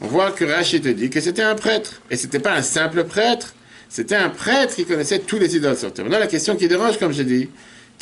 on 0.00 0.08
voit 0.08 0.32
que 0.32 0.44
Rachid 0.44 0.82
te 0.82 0.88
dit 0.88 1.10
que 1.10 1.20
c'était 1.20 1.42
un 1.42 1.54
prêtre. 1.54 2.00
Et 2.10 2.16
c'était 2.16 2.40
pas 2.40 2.54
un 2.54 2.62
simple 2.62 3.04
prêtre, 3.04 3.54
c'était 3.88 4.16
un 4.16 4.30
prêtre 4.30 4.74
qui 4.74 4.84
connaissait 4.84 5.20
tous 5.20 5.38
les 5.38 5.54
idoles 5.54 5.76
sur 5.76 5.92
terre. 5.92 6.04
Maintenant, 6.04 6.18
la 6.18 6.26
question 6.26 6.56
qui 6.56 6.66
dérange, 6.66 6.98
comme 6.98 7.12
j'ai 7.12 7.24
dit, 7.24 7.48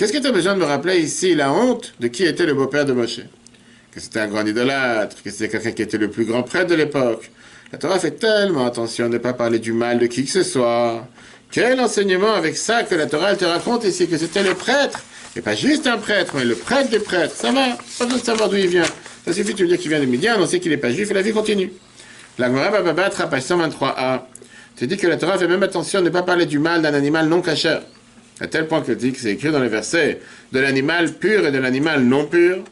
qu'est-ce 0.02 0.14
que 0.14 0.18
tu 0.18 0.26
as 0.26 0.32
besoin 0.32 0.54
de 0.54 0.58
me 0.58 0.64
rappeler 0.64 0.98
ici 0.98 1.32
la 1.36 1.52
honte 1.52 1.94
de 2.00 2.08
qui 2.08 2.24
était 2.24 2.44
le 2.44 2.54
beau-père 2.54 2.84
de 2.84 2.92
Moshe? 2.92 3.20
Que 3.92 4.00
c'était 4.00 4.18
un 4.18 4.26
grand 4.26 4.44
idolâtre, 4.44 5.22
que 5.22 5.30
c'était 5.30 5.48
quelqu'un 5.48 5.70
qui 5.70 5.82
était 5.82 5.96
le 5.96 6.10
plus 6.10 6.24
grand 6.24 6.42
prêtre 6.42 6.70
de 6.70 6.74
l'époque. 6.74 7.30
La 7.70 7.78
Torah 7.78 8.00
fait 8.00 8.10
tellement 8.10 8.66
attention 8.66 9.06
de 9.06 9.12
ne 9.12 9.18
pas 9.18 9.32
parler 9.32 9.60
du 9.60 9.72
mal 9.72 10.00
de 10.00 10.06
qui 10.06 10.24
que 10.24 10.30
ce 10.32 10.42
soit. 10.42 11.06
Quel 11.52 11.78
enseignement 11.78 12.32
avec 12.32 12.56
ça 12.56 12.82
que 12.82 12.96
la 12.96 13.06
Torah 13.06 13.36
te 13.36 13.44
raconte 13.44 13.84
ici 13.84 14.08
que 14.08 14.18
c'était 14.18 14.42
le 14.42 14.54
prêtre? 14.54 14.98
Et 15.36 15.40
pas 15.40 15.54
juste 15.54 15.86
un 15.86 15.98
prêtre, 15.98 16.34
mais 16.36 16.46
le 16.46 16.56
prêtre 16.56 16.90
des 16.90 16.98
prêtres. 16.98 17.36
Ça 17.36 17.52
va, 17.52 17.78
pas 17.96 18.04
besoin 18.06 18.18
de 18.18 18.24
savoir 18.24 18.48
d'où 18.48 18.56
il 18.56 18.66
vient. 18.66 18.86
Ça 19.24 19.32
suffit 19.32 19.52
de 19.54 19.58
te 19.58 19.62
dire 19.62 19.78
qu'il 19.78 19.88
vient 19.88 20.00
de 20.00 20.06
Midian, 20.06 20.34
on 20.36 20.46
sait 20.48 20.58
qu'il 20.58 20.72
n'est 20.72 20.78
pas 20.78 20.90
juif 20.90 21.12
et 21.12 21.14
la 21.14 21.22
vie 21.22 21.32
continue. 21.32 21.72
La 22.38 22.48
Gemara 22.48 22.82
page 22.92 23.42
123a, 23.42 24.22
te 24.74 24.84
dit 24.84 24.96
que 24.96 25.06
la 25.06 25.16
Torah 25.16 25.38
fait 25.38 25.46
même 25.46 25.62
attention 25.62 26.00
de 26.00 26.06
ne 26.06 26.10
pas 26.10 26.22
parler 26.22 26.46
du 26.46 26.58
mal 26.58 26.82
d'un 26.82 26.92
animal 26.92 27.28
non 27.28 27.40
cachère. 27.40 27.82
À 28.40 28.46
tel 28.46 28.66
point 28.66 28.80
que 28.80 28.92
dit 28.92 29.12
que 29.12 29.18
c'est 29.18 29.32
écrit 29.32 29.52
dans 29.52 29.60
les 29.60 29.68
versets 29.68 30.20
de 30.52 30.58
l'animal 30.58 31.12
pur 31.12 31.46
et 31.46 31.52
de 31.52 31.58
l'animal 31.58 32.02
non 32.02 32.26
pur. 32.26 32.64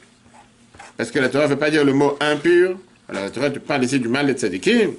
Parce 0.96 1.10
que 1.10 1.18
la 1.18 1.28
Torah 1.28 1.44
ne 1.44 1.50
veut 1.50 1.58
pas 1.58 1.70
dire 1.70 1.84
le 1.84 1.92
mot 1.92 2.16
impur? 2.20 2.78
Alors 3.08 3.22
la 3.24 3.30
Torah 3.30 3.50
te 3.50 3.58
parle 3.58 3.84
ici 3.84 3.98
du 3.98 4.08
mal 4.08 4.26
des 4.26 4.34
tzadikim. 4.34 4.92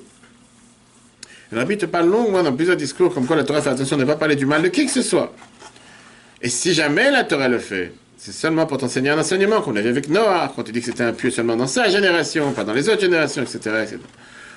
Rabbi 1.51 1.77
te 1.77 1.85
parle 1.85 2.09
longuement 2.09 2.43
dans 2.43 2.53
plusieurs 2.53 2.77
discours 2.77 3.13
comme 3.13 3.27
quoi 3.27 3.35
la 3.35 3.43
Torah 3.43 3.61
fait 3.61 3.69
attention 3.69 3.97
de 3.97 4.03
ne 4.03 4.07
pas 4.07 4.15
parler 4.15 4.35
du 4.35 4.45
mal 4.45 4.61
de 4.61 4.69
qui 4.69 4.85
que 4.85 4.91
ce 4.91 5.01
soit. 5.01 5.33
Et 6.41 6.49
si 6.49 6.73
jamais 6.73 7.11
la 7.11 7.23
Torah 7.23 7.49
le 7.49 7.59
fait, 7.59 7.93
c'est 8.17 8.31
seulement 8.31 8.65
pour 8.65 8.77
t'enseigner 8.77 9.09
un 9.09 9.19
enseignement 9.19 9.61
qu'on 9.61 9.75
a 9.75 9.79
avec 9.79 10.07
Noah, 10.07 10.53
quand 10.55 10.67
il 10.67 10.73
dit 10.73 10.79
que 10.79 10.85
c'était 10.85 11.03
impur 11.03 11.31
seulement 11.31 11.55
dans 11.55 11.67
sa 11.67 11.89
génération, 11.89 12.51
pas 12.53 12.63
dans 12.63 12.73
les 12.73 12.87
autres 12.87 13.01
générations, 13.01 13.43
etc. 13.43 13.97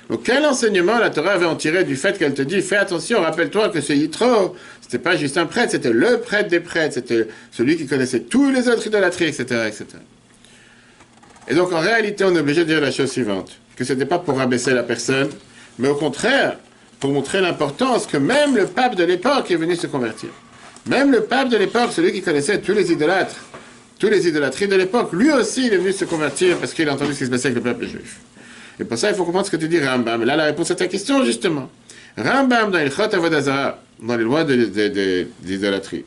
Donc 0.09 0.23
quel 0.23 0.45
enseignement 0.45 0.99
la 0.99 1.09
Torah 1.09 1.31
avait 1.31 1.45
en 1.45 1.55
tiré 1.55 1.83
du 1.83 1.95
fait 1.95 2.17
qu'elle 2.17 2.33
te 2.33 2.41
dit 2.41 2.61
fais 2.61 2.75
attention, 2.75 3.21
rappelle-toi 3.21 3.69
que 3.69 3.81
ce 3.81 3.93
Yitro, 3.93 4.55
c'était 4.81 4.99
pas 4.99 5.15
juste 5.15 5.37
un 5.37 5.47
prêtre, 5.47 5.71
c'était 5.71 5.91
le 5.91 6.19
prêtre 6.19 6.49
des 6.49 6.59
prêtres, 6.59 6.93
c'était 6.95 7.27
celui 7.51 7.75
qui 7.75 7.87
connaissait 7.87 8.19
tous 8.19 8.51
les 8.51 8.67
autres 8.69 8.85
idolâtries, 8.85 9.25
etc., 9.25 9.43
etc. 9.67 9.85
Et 11.47 11.55
donc 11.55 11.73
en 11.73 11.79
réalité, 11.79 12.23
on 12.23 12.35
est 12.35 12.39
obligé 12.39 12.61
de 12.61 12.67
dire 12.67 12.81
la 12.81 12.91
chose 12.91 13.11
suivante 13.11 13.59
que 13.75 13.83
ce 13.83 13.93
n'était 13.93 14.05
pas 14.05 14.19
pour 14.19 14.37
rabaisser 14.37 14.73
la 14.73 14.83
personne, 14.83 15.29
mais 15.79 15.87
au 15.87 15.95
contraire 15.95 16.57
pour 16.99 17.11
montrer 17.11 17.41
l'importance 17.41 18.07
que 18.07 18.17
même 18.17 18.55
le 18.55 18.67
pape 18.67 18.95
de 18.95 19.03
l'époque 19.03 19.51
est 19.51 19.57
venu 19.57 19.75
se 19.75 19.87
convertir. 19.87 20.29
Même 20.87 21.11
le 21.11 21.21
pape 21.21 21.49
de 21.49 21.57
l'époque, 21.57 21.91
celui 21.91 22.11
qui 22.11 22.21
connaissait 22.21 22.59
tous 22.61 22.73
les 22.73 22.91
idolâtres, 22.91 23.35
tous 23.99 24.07
les 24.07 24.27
idolâtries 24.27 24.67
de 24.67 24.75
l'époque, 24.75 25.11
lui 25.13 25.31
aussi 25.31 25.67
il 25.67 25.73
est 25.73 25.77
venu 25.77 25.91
se 25.91 26.05
convertir 26.05 26.57
parce 26.57 26.73
qu'il 26.73 26.87
a 26.89 26.93
entendu 26.93 27.13
ce 27.13 27.19
qui 27.19 27.25
se 27.25 27.31
passait 27.31 27.47
avec 27.47 27.63
le 27.63 27.73
peuple 27.73 27.87
juif. 27.87 28.19
Et 28.79 28.83
pour 28.83 28.97
ça, 28.97 29.09
il 29.09 29.15
faut 29.15 29.23
comprendre 29.23 29.45
ce 29.45 29.51
que 29.51 29.57
tu 29.57 29.67
dis, 29.67 29.79
Rambam. 29.79 30.23
Là, 30.23 30.35
la 30.35 30.45
réponse 30.45 30.71
à 30.71 30.75
ta 30.75 30.87
question, 30.87 31.23
justement. 31.23 31.69
Rambam, 32.17 32.71
dans 32.71 32.79
Avodazara, 32.79 33.81
dans 34.01 34.17
les 34.17 34.23
lois 34.23 34.43
d'idolâtrie, 34.43 36.05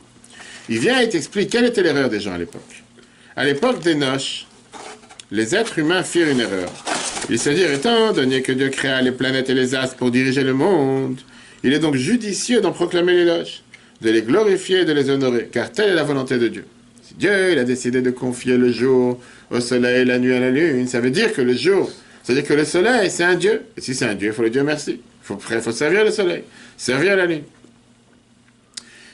il 0.69 0.79
vient 0.79 0.99
et 0.99 1.09
t'explique 1.09 1.49
quelle 1.49 1.65
était 1.65 1.81
l'erreur 1.81 2.09
des 2.09 2.19
gens 2.19 2.33
à 2.33 2.37
l'époque. 2.37 2.83
À 3.35 3.43
l'époque 3.43 3.81
des 3.81 3.95
noches, 3.95 4.45
les 5.31 5.55
êtres 5.55 5.79
humains 5.79 6.03
firent 6.03 6.29
une 6.29 6.39
erreur. 6.39 6.69
Il 7.29 7.39
se 7.39 7.49
dit, 7.49 7.61
étant 7.61 8.11
donné 8.11 8.41
que 8.41 8.51
Dieu 8.51 8.69
créa 8.69 9.01
les 9.01 9.11
planètes 9.11 9.49
et 9.49 9.53
les 9.53 9.75
astres 9.75 9.95
pour 9.95 10.11
diriger 10.11 10.43
le 10.43 10.53
monde, 10.53 11.19
il 11.63 11.73
est 11.73 11.79
donc 11.79 11.95
judicieux 11.95 12.61
d'en 12.61 12.71
proclamer 12.71 13.13
l'éloge, 13.13 13.61
de 14.01 14.09
les 14.09 14.21
glorifier 14.21 14.81
et 14.81 14.85
de 14.85 14.93
les 14.93 15.09
honorer, 15.09 15.49
car 15.51 15.71
telle 15.71 15.89
est 15.89 15.95
la 15.95 16.03
volonté 16.03 16.37
de 16.37 16.47
Dieu. 16.47 16.65
Si 17.03 17.13
Dieu 17.15 17.51
il 17.51 17.59
a 17.59 17.63
décidé 17.63 18.01
de 18.01 18.11
confier 18.11 18.57
le 18.57 18.71
jour 18.71 19.19
au 19.51 19.59
soleil, 19.59 20.05
la 20.05 20.19
nuit 20.19 20.33
à 20.33 20.39
la 20.39 20.51
lune, 20.51 20.87
ça 20.87 20.99
veut 20.99 21.11
dire 21.11 21.33
que 21.33 21.41
le 21.41 21.55
jour 21.55 21.91
c'est-à-dire 22.23 22.47
que 22.47 22.53
le 22.53 22.65
soleil, 22.65 23.09
c'est 23.09 23.23
un 23.23 23.35
Dieu. 23.35 23.63
Et 23.77 23.81
si 23.81 23.95
c'est 23.95 24.05
un 24.05 24.15
Dieu, 24.15 24.29
il 24.29 24.33
faut 24.33 24.43
le 24.43 24.49
dire 24.49 24.63
merci. 24.63 24.99
Il 25.01 25.01
faut, 25.23 25.39
faut 25.39 25.71
servir 25.71 26.03
le 26.03 26.11
soleil, 26.11 26.43
servir 26.77 27.15
la 27.15 27.25
lune. 27.25 27.43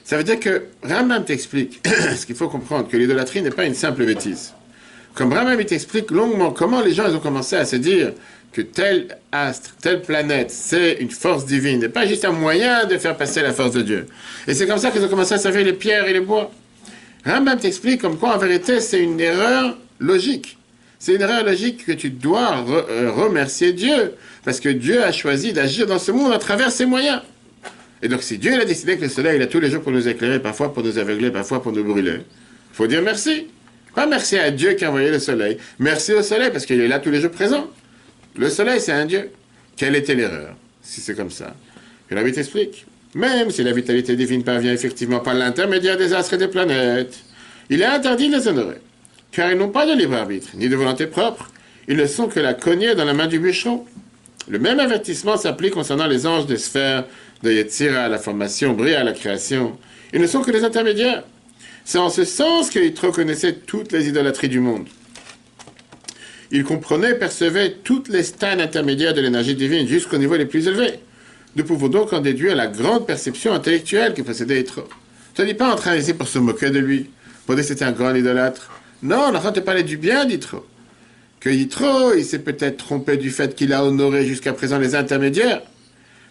Ça 0.04 0.18
veut 0.18 0.24
dire 0.24 0.40
que 0.40 0.66
Rambam 0.84 1.26
t'explique, 1.26 1.82
ce 2.16 2.26
qu'il 2.26 2.36
faut 2.36 2.48
comprendre, 2.48 2.88
que 2.88 2.96
l'idolâtrie 2.96 3.42
n'est 3.42 3.50
pas 3.50 3.66
une 3.66 3.74
simple 3.74 4.06
bêtise. 4.06 4.54
Comme 5.16 5.34
Rambam 5.34 5.64
t'explique 5.66 6.12
longuement 6.12 6.52
comment 6.52 6.82
les 6.82 6.94
gens 6.94 7.08
ils 7.10 7.16
ont 7.16 7.20
commencé 7.20 7.56
à 7.56 7.66
se 7.66 7.76
dire 7.76 8.14
que 8.52 8.62
tel 8.62 9.18
astre, 9.32 9.76
telle 9.82 10.02
planète, 10.02 10.52
c'est 10.52 10.98
une 11.00 11.10
force 11.10 11.46
divine, 11.46 11.84
et 11.84 11.90
pas 11.90 12.06
juste 12.06 12.24
un 12.24 12.32
moyen 12.32 12.86
de 12.86 12.98
faire 12.98 13.18
passer 13.18 13.42
la 13.42 13.52
force 13.52 13.72
de 13.72 13.82
Dieu. 13.82 14.06
Et 14.48 14.54
c'est 14.54 14.68
comme 14.68 14.78
ça 14.78 14.92
qu'ils 14.92 15.04
ont 15.04 15.10
commencé 15.10 15.34
à 15.34 15.38
servir 15.38 15.66
les 15.66 15.74
pierres 15.74 16.08
et 16.08 16.14
les 16.14 16.22
bois. 16.22 16.52
Rambam 17.26 17.60
t'explique 17.60 18.02
comme 18.02 18.18
quoi 18.18 18.36
en 18.36 18.38
vérité 18.38 18.80
c'est 18.80 19.02
une 19.02 19.20
erreur 19.20 19.76
logique. 20.00 20.58
C'est 21.00 21.16
une 21.16 21.22
erreur 21.22 21.44
logique 21.44 21.86
que 21.86 21.92
tu 21.92 22.10
dois 22.10 22.66
euh, 22.68 23.12
remercier 23.12 23.74
Dieu, 23.74 24.14
parce 24.44 24.60
que 24.60 24.70
Dieu 24.70 25.04
a 25.04 25.12
choisi 25.12 25.54
d'agir 25.54 25.86
dans 25.86 26.00
ce 26.00 26.12
monde 26.12 26.32
à 26.32 26.40
travers 26.40 26.72
ses 26.72 26.86
moyens. 26.86 27.22
Et 28.02 28.08
donc 28.08 28.24
si 28.24 28.38
Dieu 28.38 28.54
a 28.60 28.66
décidé 28.66 28.98
que 28.98 29.04
le 29.04 29.10
soleil 29.10 29.36
est 29.36 29.40
là 29.40 29.48
tous 29.48 29.60
les 29.60 29.70
jours 29.70 29.82
pour 29.82 29.92
nous 29.92 30.08
éclairer, 30.08 30.40
parfois 30.40 30.74
pour 30.74 30.84
nous 30.84 30.98
aveugler, 30.98 31.32
parfois 31.32 31.62
pour 31.62 31.72
nous 31.72 31.84
brûler, 31.84 32.18
il 32.18 32.76
faut 32.76 32.88
dire 32.88 33.02
merci. 33.02 33.48
Pas 33.96 34.06
merci 34.06 34.38
à 34.38 34.52
Dieu 34.52 34.74
qui 34.74 34.84
a 34.84 34.90
envoyé 34.90 35.10
le 35.10 35.20
soleil. 35.20 35.58
Merci 35.80 36.14
au 36.14 36.22
soleil 36.22 36.52
parce 36.52 36.66
qu'il 36.66 36.82
est 36.82 36.88
là 36.88 37.00
tous 37.00 37.12
les 37.12 37.22
jours 37.22 37.32
présent. 37.32 37.68
Le 38.38 38.50
soleil, 38.50 38.82
c'est 38.82 38.92
un 38.92 39.06
Dieu. 39.06 39.32
Quelle 39.78 39.96
était 39.96 40.16
l'erreur, 40.16 40.56
si 40.82 41.00
c'est 41.00 41.16
comme 41.16 41.32
ça? 41.32 41.56
Que 42.10 42.16
la 42.16 42.22
vie 42.22 42.34
t'explique. 42.34 42.86
Même 43.14 43.50
si 43.52 43.64
la 43.64 43.72
vitalité 43.72 44.18
divine 44.18 44.44
parvient 44.44 44.74
effectivement 44.74 45.22
par 45.22 45.34
l'intermédiaire 45.34 45.98
des 45.98 46.14
astres 46.14 46.34
et 46.34 46.38
des 46.38 46.50
planètes, 46.50 47.16
il 47.70 47.82
est 47.82 47.86
interdit 47.86 48.30
de 48.30 48.36
les 48.36 48.48
honorer 48.50 48.82
car 49.36 49.52
ils 49.52 49.58
n'ont 49.58 49.70
pas 49.70 49.86
de 49.86 49.92
libre 49.92 50.16
arbitre, 50.16 50.48
ni 50.56 50.70
de 50.70 50.76
volonté 50.78 51.08
propre. 51.08 51.52
Ils 51.90 51.98
ne 51.98 52.06
sont 52.06 52.28
que 52.28 52.40
la 52.40 52.54
cognée 52.54 52.96
dans 52.96 53.04
la 53.04 53.14
main 53.14 53.28
du 53.28 53.38
bûcheron. 53.38 53.86
Le 54.48 54.60
même 54.60 54.80
avertissement 54.80 55.36
s'applique 55.36 55.74
concernant 55.74 56.08
les 56.08 56.26
anges 56.26 56.46
des 56.46 56.58
sphères 56.58 57.04
de 57.44 57.52
Yetzira 57.52 58.06
à 58.06 58.08
la 58.08 58.18
formation, 58.18 58.74
Bria 58.74 59.02
à 59.02 59.04
la 59.04 59.12
création. 59.12 59.78
Ils 60.14 60.22
ne 60.22 60.28
sont 60.28 60.42
que 60.42 60.52
des 60.52 60.64
intermédiaires. 60.64 61.24
C'est 61.84 61.98
en 61.98 62.10
ce 62.10 62.24
sens 62.24 62.70
que 62.70 62.80
Yitro 62.80 63.12
connaissait 63.12 63.54
toutes 63.54 63.92
les 63.92 64.08
idolâtries 64.08 64.48
du 64.48 64.62
monde. 64.62 64.88
Il 66.52 66.64
comprenait, 66.64 67.16
percevait 67.16 67.76
toutes 67.84 68.08
les 68.08 68.24
stades 68.24 68.62
intermédiaires 68.62 69.14
de 69.14 69.22
l'énergie 69.22 69.56
divine 69.56 69.86
jusqu'au 69.86 70.18
niveau 70.18 70.38
les 70.38 70.46
plus 70.46 70.68
élevés. 70.68 71.00
Nous 71.58 71.66
pouvons 71.66 71.90
donc 71.90 72.14
en 72.14 72.22
déduire 72.22 72.56
la 72.56 72.68
grande 72.68 73.06
perception 73.06 73.54
intellectuelle 73.54 74.14
qui 74.14 74.24
possédait 74.24 74.60
Yitro. 74.60 74.84
Tu 75.34 75.44
n'est 75.44 75.54
pas 75.54 75.74
en 75.74 75.76
train 75.76 75.98
ici 75.98 76.14
pour 76.14 76.30
se 76.30 76.40
moquer 76.40 76.70
de 76.70 76.80
lui, 76.80 77.10
pour 77.46 77.56
dire 77.56 77.66
que 77.66 77.68
c'était 77.68 77.84
un 77.84 77.92
grand 77.92 78.16
idolâtre. 78.16 78.72
Non, 79.06 79.30
on 79.32 79.36
a 79.36 79.52
de 79.52 79.60
parler 79.60 79.84
du 79.84 79.98
bien 79.98 80.26
d'Yitro. 80.26 80.66
Que 81.40 81.52
Yitro, 81.52 82.16
il 82.16 82.26
s'est 82.26 82.40
peut-être 82.40 82.78
trompé 82.78 83.18
du 83.18 83.30
fait 83.30 83.54
qu'il 83.54 83.72
a 83.72 83.86
honoré 83.86 84.26
jusqu'à 84.26 84.52
présent 84.52 84.80
les 84.80 84.96
intermédiaires. 84.96 85.62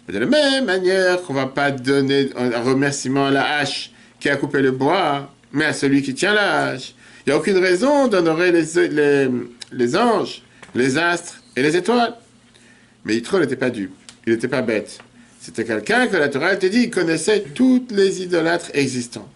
Mais 0.05 0.13
de 0.13 0.19
la 0.19 0.25
même 0.25 0.65
manière 0.65 1.21
qu'on 1.21 1.31
ne 1.31 1.39
va 1.39 1.47
pas 1.47 1.71
donner 1.71 2.31
un 2.35 2.61
remerciement 2.61 3.27
à 3.27 3.31
la 3.31 3.59
hache 3.59 3.91
qui 4.19 4.27
a 4.29 4.35
coupé 4.35 4.61
le 4.61 4.71
bois, 4.71 5.33
mais 5.53 5.63
à 5.63 5.71
celui 5.71 6.01
qui 6.01 6.13
tient 6.13 6.33
la 6.33 6.65
hache. 6.65 6.95
Il 7.25 7.29
n'y 7.29 7.33
a 7.33 7.37
aucune 7.37 7.59
raison 7.59 8.09
d'honorer 8.09 8.51
les, 8.51 9.29
les, 9.71 9.95
anges, 9.95 10.41
les 10.75 10.97
astres 10.97 11.41
et 11.55 11.63
les 11.63 11.77
étoiles. 11.77 12.13
Mais 13.05 13.15
Yitro 13.15 13.39
n'était 13.39 13.55
pas 13.55 13.69
dupe, 13.69 13.95
il 14.27 14.33
n'était 14.33 14.49
pas 14.49 14.61
bête. 14.61 14.99
C'était 15.39 15.63
quelqu'un 15.63 16.07
que 16.07 16.17
la 16.17 16.27
Torah 16.27 16.57
te 16.57 16.65
dit, 16.65 16.83
il 16.83 16.89
connaissait 16.89 17.45
toutes 17.55 17.93
les 17.93 18.21
idolâtres 18.21 18.71
existants. 18.73 19.29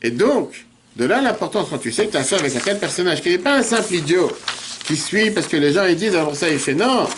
Et 0.00 0.10
donc, 0.10 0.64
de 1.00 1.06
là 1.06 1.22
l'importance 1.22 1.68
quand 1.70 1.78
tu 1.78 1.92
sais 1.92 2.06
que 2.06 2.10
tu 2.10 2.18
as 2.18 2.20
affaire 2.20 2.40
avec 2.40 2.54
un 2.54 2.60
tel 2.60 2.78
personnage, 2.78 3.22
qui 3.22 3.30
n'est 3.30 3.38
pas 3.38 3.56
un 3.56 3.62
simple 3.62 3.94
idiot 3.94 4.30
qui 4.84 4.96
suit 4.96 5.30
parce 5.30 5.46
que 5.46 5.56
les 5.56 5.72
gens 5.72 5.86
ils 5.86 5.96
disent 5.96 6.14
alors 6.14 6.36
ça 6.36 6.50
il 6.50 6.58
fait 6.58 6.74
non. 6.74 7.08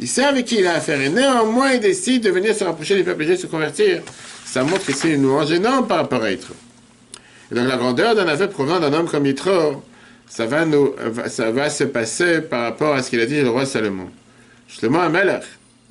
Il 0.00 0.08
sait 0.08 0.24
avec 0.24 0.46
qui 0.46 0.56
il 0.56 0.66
a 0.66 0.74
affaire 0.74 1.00
et 1.00 1.08
néanmoins 1.08 1.72
il 1.72 1.80
décide 1.80 2.24
de 2.24 2.30
venir 2.30 2.52
se 2.52 2.64
rapprocher 2.64 2.96
du 2.96 3.04
peuple 3.04 3.22
et 3.22 3.26
de 3.26 3.36
se 3.36 3.46
convertir. 3.46 4.02
Ça 4.44 4.64
montre 4.64 4.84
que 4.84 4.92
c'est 4.92 5.10
une 5.10 5.22
louange 5.22 5.52
énorme 5.52 5.86
par 5.86 5.98
rapport 5.98 6.22
à 6.24 6.32
Yitro. 6.32 6.52
Et 7.52 7.54
donc 7.54 7.68
la 7.68 7.76
grandeur 7.76 8.16
d'un 8.16 8.26
aveu 8.26 8.48
provenant 8.48 8.80
d'un 8.80 8.92
homme 8.92 9.08
comme 9.08 9.24
Yitro, 9.24 9.84
ça 10.28 10.46
va, 10.46 10.64
nous, 10.64 10.96
ça 11.28 11.52
va 11.52 11.70
se 11.70 11.84
passer 11.84 12.40
par 12.40 12.62
rapport 12.62 12.94
à 12.94 13.04
ce 13.04 13.10
qu'il 13.10 13.20
a 13.20 13.26
dit 13.26 13.40
le 13.40 13.50
roi 13.50 13.66
Salomon. 13.66 14.08
Justement, 14.68 15.00
Amelach, 15.00 15.44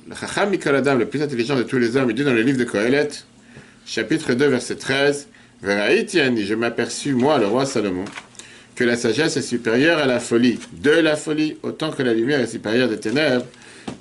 le 0.06 0.14
Chacham 0.14 0.50
Mikoladam, 0.50 0.98
le 0.98 1.06
plus 1.06 1.22
intelligent 1.22 1.56
de 1.56 1.62
tous 1.62 1.78
les 1.78 1.96
hommes, 1.96 2.10
il 2.10 2.14
dit 2.14 2.24
dans 2.24 2.34
le 2.34 2.42
livre 2.42 2.58
de 2.58 2.64
Kohelet, 2.64 3.08
chapitre 3.86 4.34
2, 4.34 4.46
verset 4.48 4.76
13, 4.76 5.28
je 5.62 6.54
m'aperçus, 6.54 7.14
moi, 7.14 7.38
le 7.38 7.46
roi 7.46 7.66
Salomon, 7.66 8.04
que 8.74 8.84
la 8.84 8.96
sagesse 8.96 9.36
est 9.36 9.42
supérieure 9.42 9.98
à 9.98 10.06
la 10.06 10.20
folie, 10.20 10.58
de 10.72 10.90
la 10.90 11.16
folie, 11.16 11.56
autant 11.62 11.90
que 11.90 12.02
la 12.02 12.14
lumière 12.14 12.40
est 12.40 12.46
supérieure 12.46 12.88
des 12.88 12.98
ténèbres. 12.98 13.44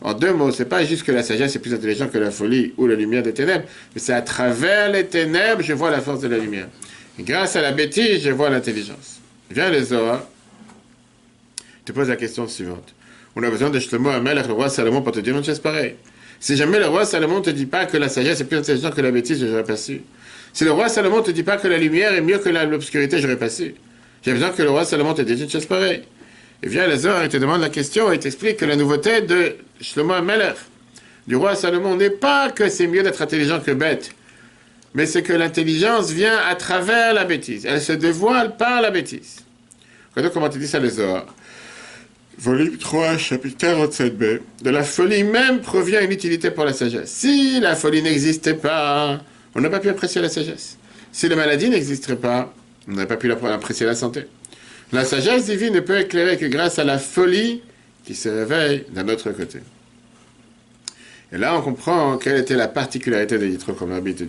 En 0.02 0.14
deux 0.14 0.34
mots, 0.34 0.52
c'est 0.52 0.66
pas 0.66 0.84
juste 0.84 1.04
que 1.04 1.12
la 1.12 1.24
sagesse 1.24 1.56
est 1.56 1.60
plus 1.60 1.74
intelligente 1.74 2.12
que 2.12 2.18
la 2.18 2.30
folie 2.30 2.74
ou 2.78 2.88
la 2.88 2.96
lumière 2.96 3.24
des 3.24 3.34
ténèbres, 3.34 3.66
mais 3.96 4.02
c'est 4.02 4.14
à 4.14 4.22
travers 4.22 4.92
les 4.92 5.06
ténèbres, 5.06 5.62
je 5.62 5.74
vois 5.74 5.90
la 5.90 6.02
force 6.02 6.20
de 6.20 6.28
la 6.28 6.38
lumière. 6.38 6.68
Et 7.18 7.24
grâce 7.24 7.56
à 7.56 7.62
la 7.62 7.72
bêtise, 7.72 8.22
je 8.22 8.30
vois 8.30 8.50
l'intelligence. 8.50 9.20
Viens 9.50 9.70
les 9.70 9.86
Zohar, 9.86 10.28
te 11.86 11.92
pose 11.94 12.10
la 12.10 12.18
question 12.18 12.48
suivante. 12.48 12.94
On 13.36 13.44
a 13.44 13.50
besoin 13.50 13.70
de 13.70 13.80
Shlomo 13.80 14.10
Amel, 14.10 14.44
le 14.46 14.54
roi 14.54 14.70
Salomon, 14.70 15.02
pour 15.02 15.14
te 15.14 15.20
dire 15.22 15.36
une 15.36 15.44
chose 15.44 15.60
pareille. 15.60 15.96
Si 16.40 16.56
jamais 16.56 16.80
le 16.80 16.88
roi 16.88 17.06
Salomon 17.06 17.38
ne 17.38 17.44
te 17.44 17.50
dit 17.50 17.66
pas 17.66 17.86
que 17.86 17.98
la 17.98 18.10
sagesse 18.10 18.42
est 18.42 18.46
plus 18.46 18.58
intelligente 18.58 18.94
que 18.94 19.02
la 19.02 19.12
bêtise, 19.12 19.40
je 19.40 19.62
pas 19.62 19.78
su. 19.78 20.02
Si 20.54 20.63
le 20.63 20.72
roi 20.72 20.89
Salomon 20.89 21.18
ne 21.18 21.24
te 21.24 21.32
dit 21.32 21.44
pas 21.44 21.58
que 21.58 21.68
la 21.68 21.77
lumière 21.77 22.13
est 22.13 22.22
mieux 22.22 22.39
que 22.39 22.50
l'obscurité, 22.50 23.20
j'aurais 23.20 23.38
passé. 23.38 23.75
J'ai 24.24 24.34
besoin 24.34 24.50
que 24.50 24.63
le 24.63 24.70
roi 24.70 24.86
Salomon 24.86 25.13
te 25.13 25.22
dise 25.22 25.42
une 25.42 25.50
chose 25.50 25.66
pareille. 25.66 26.04
Et 26.63 26.68
vient 26.68 26.88
Lazare 26.88 27.24
et 27.24 27.30
te 27.30 27.38
demande 27.38 27.62
la 27.62 27.70
question 27.70 28.12
et 28.12 28.20
t'explique 28.20 28.58
que 28.58 28.66
la 28.66 28.75
nouveauté 28.75 29.22
de 29.22 29.56
Shlomo 29.80 30.13
Amelech, 30.13 30.56
du 31.27 31.36
roi 31.36 31.56
Salomon, 31.56 31.96
n'est 31.96 32.10
pas 32.10 32.50
que 32.50 32.68
c'est 32.70 32.88
mieux 32.88 33.04
d'être 33.04 33.22
intelligent 33.22 33.60
que 33.60 33.72
bête, 33.72 34.12
mais 34.96 35.06
c'est 35.06 35.22
que 35.22 35.34
l'intelligence 35.34 36.10
vient 36.10 36.38
à 36.50 36.56
travers 36.56 37.13
la 37.13 37.25
bêtise. 37.25 37.66
Elle 37.68 37.82
se 37.82 37.94
dévoile 37.94 38.58
par 38.58 38.82
la 38.82 38.89
bêtise. 38.89 39.38
Regardez 40.16 40.34
comment 40.34 40.50
tu 40.50 40.58
dis 40.58 40.68
ça, 40.68 40.80
les 40.80 41.00
Volume 42.39 42.77
3, 42.77 43.18
chapitre 43.18 43.66
47b. 43.66 44.39
De 44.62 44.70
la 44.70 44.84
folie 44.84 45.24
même 45.24 45.60
provient 45.60 46.01
une 46.01 46.12
utilité 46.12 46.51
pour 46.51 46.66
la 46.66 46.74
sagesse. 46.74 47.10
Si 47.10 47.60
la 47.60 47.75
folie 47.75 48.04
n'existait 48.04 48.54
pas, 48.54 49.20
on 49.58 49.62
n'a 49.62 49.70
pas 49.70 49.80
pu 49.80 49.90
apprécier 49.90 50.22
la 50.22 50.30
sagesse. 50.30 50.78
Si 51.12 51.28
la 51.28 51.36
maladie 51.36 51.70
n'existerait 51.70 52.16
pas, 52.16 52.54
on 52.88 52.92
n'aurait 52.92 53.08
pas 53.08 53.18
pu 53.18 53.32
apprécier 53.32 53.88
la 53.88 53.96
santé. 53.96 54.26
La 54.94 55.04
sagesse 55.04 55.46
divine 55.46 55.74
ne 55.74 55.80
peut 55.80 56.00
éclairer 56.00 56.38
que 56.38 56.46
grâce 56.46 56.78
à 56.78 56.84
la 56.84 57.00
folie 57.00 57.64
qui 58.06 58.14
se 58.14 58.30
réveille 58.30 58.86
d'un 58.94 59.10
autre 59.10 59.32
côté. 59.32 59.60
Et 61.34 61.38
là, 61.38 61.58
on 61.58 61.62
comprend 61.62 62.18
quelle 62.18 62.38
était 62.38 62.56
la 62.56 62.68
particularité 62.68 63.38
de 63.40 63.48
Yitro, 63.48 63.74
comme 63.74 63.92
Rabbi 63.92 64.14
dit. 64.14 64.28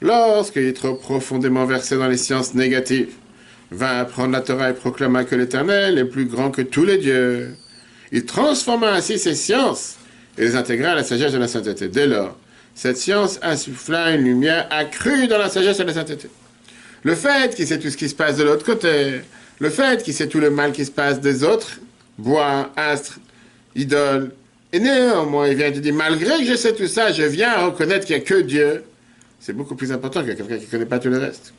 Lorsque 0.00 0.56
Yitro, 0.56 0.94
profondément 0.94 1.66
versé 1.66 1.96
dans 1.96 2.08
les 2.08 2.16
sciences 2.16 2.54
négatives, 2.54 3.12
vint 3.70 3.98
apprendre 3.98 4.32
la 4.32 4.40
Torah 4.40 4.70
et 4.70 4.74
proclama 4.74 5.24
que 5.24 5.36
l'Éternel 5.36 5.98
est 5.98 6.04
plus 6.06 6.24
grand 6.24 6.50
que 6.50 6.62
tous 6.62 6.84
les 6.84 6.98
dieux, 6.98 7.54
il 8.12 8.24
transforma 8.24 8.92
ainsi 8.92 9.18
ces 9.18 9.34
sciences 9.34 9.96
et 10.38 10.42
les 10.42 10.56
intégra 10.56 10.92
à 10.92 10.94
la 10.94 11.04
sagesse 11.04 11.32
de 11.32 11.38
la 11.38 11.48
sainteté. 11.48 11.88
Dès 11.88 12.06
lors, 12.06 12.36
cette 12.74 12.96
science 12.96 13.38
insuffla 13.42 14.10
une 14.12 14.24
lumière 14.24 14.66
accrue 14.70 15.28
dans 15.28 15.38
la 15.38 15.48
sagesse 15.48 15.80
et 15.80 15.84
la 15.84 15.94
sainteté. 15.94 16.28
Le 17.02 17.14
fait 17.14 17.54
qu'il 17.54 17.66
sait 17.66 17.78
tout 17.78 17.90
ce 17.90 17.96
qui 17.96 18.08
se 18.08 18.14
passe 18.14 18.36
de 18.36 18.44
l'autre 18.44 18.64
côté, 18.64 19.20
le 19.60 19.70
fait 19.70 20.02
qu'il 20.02 20.14
sait 20.14 20.26
tout 20.26 20.40
le 20.40 20.50
mal 20.50 20.72
qui 20.72 20.84
se 20.84 20.90
passe 20.90 21.20
des 21.20 21.44
autres, 21.44 21.78
bois, 22.18 22.70
astres, 22.76 23.18
idoles, 23.76 24.32
Et 24.72 24.80
néanmoins, 24.80 25.48
il 25.48 25.56
vient 25.56 25.70
de 25.70 25.78
dire, 25.78 25.94
malgré 25.94 26.38
que 26.38 26.44
je 26.44 26.56
sais 26.56 26.74
tout 26.74 26.88
ça, 26.88 27.12
je 27.12 27.22
viens 27.22 27.52
à 27.52 27.66
reconnaître 27.66 28.06
qu'il 28.06 28.16
n'y 28.16 28.22
a 28.22 28.24
que 28.24 28.40
Dieu. 28.40 28.82
C'est 29.38 29.52
beaucoup 29.52 29.76
plus 29.76 29.92
important 29.92 30.22
que 30.22 30.32
quelqu'un 30.32 30.58
qui 30.58 30.66
ne 30.66 30.70
connaît 30.70 30.86
pas 30.86 30.98
tout 30.98 31.10
le 31.10 31.18
reste. 31.18 31.54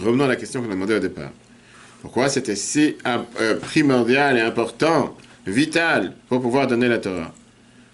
Revenons 0.00 0.24
à 0.24 0.28
la 0.28 0.36
question 0.36 0.62
qu'on 0.62 0.70
a 0.70 0.74
demandé 0.74 0.94
au 0.94 1.00
départ. 1.00 1.30
Pourquoi 2.00 2.28
c'était 2.28 2.56
si 2.56 2.96
euh, 3.06 3.54
primordial 3.56 4.38
et 4.38 4.40
important, 4.40 5.16
vital, 5.46 6.12
pour 6.28 6.40
pouvoir 6.40 6.66
donner 6.66 6.88
la 6.88 6.98
Torah? 6.98 7.34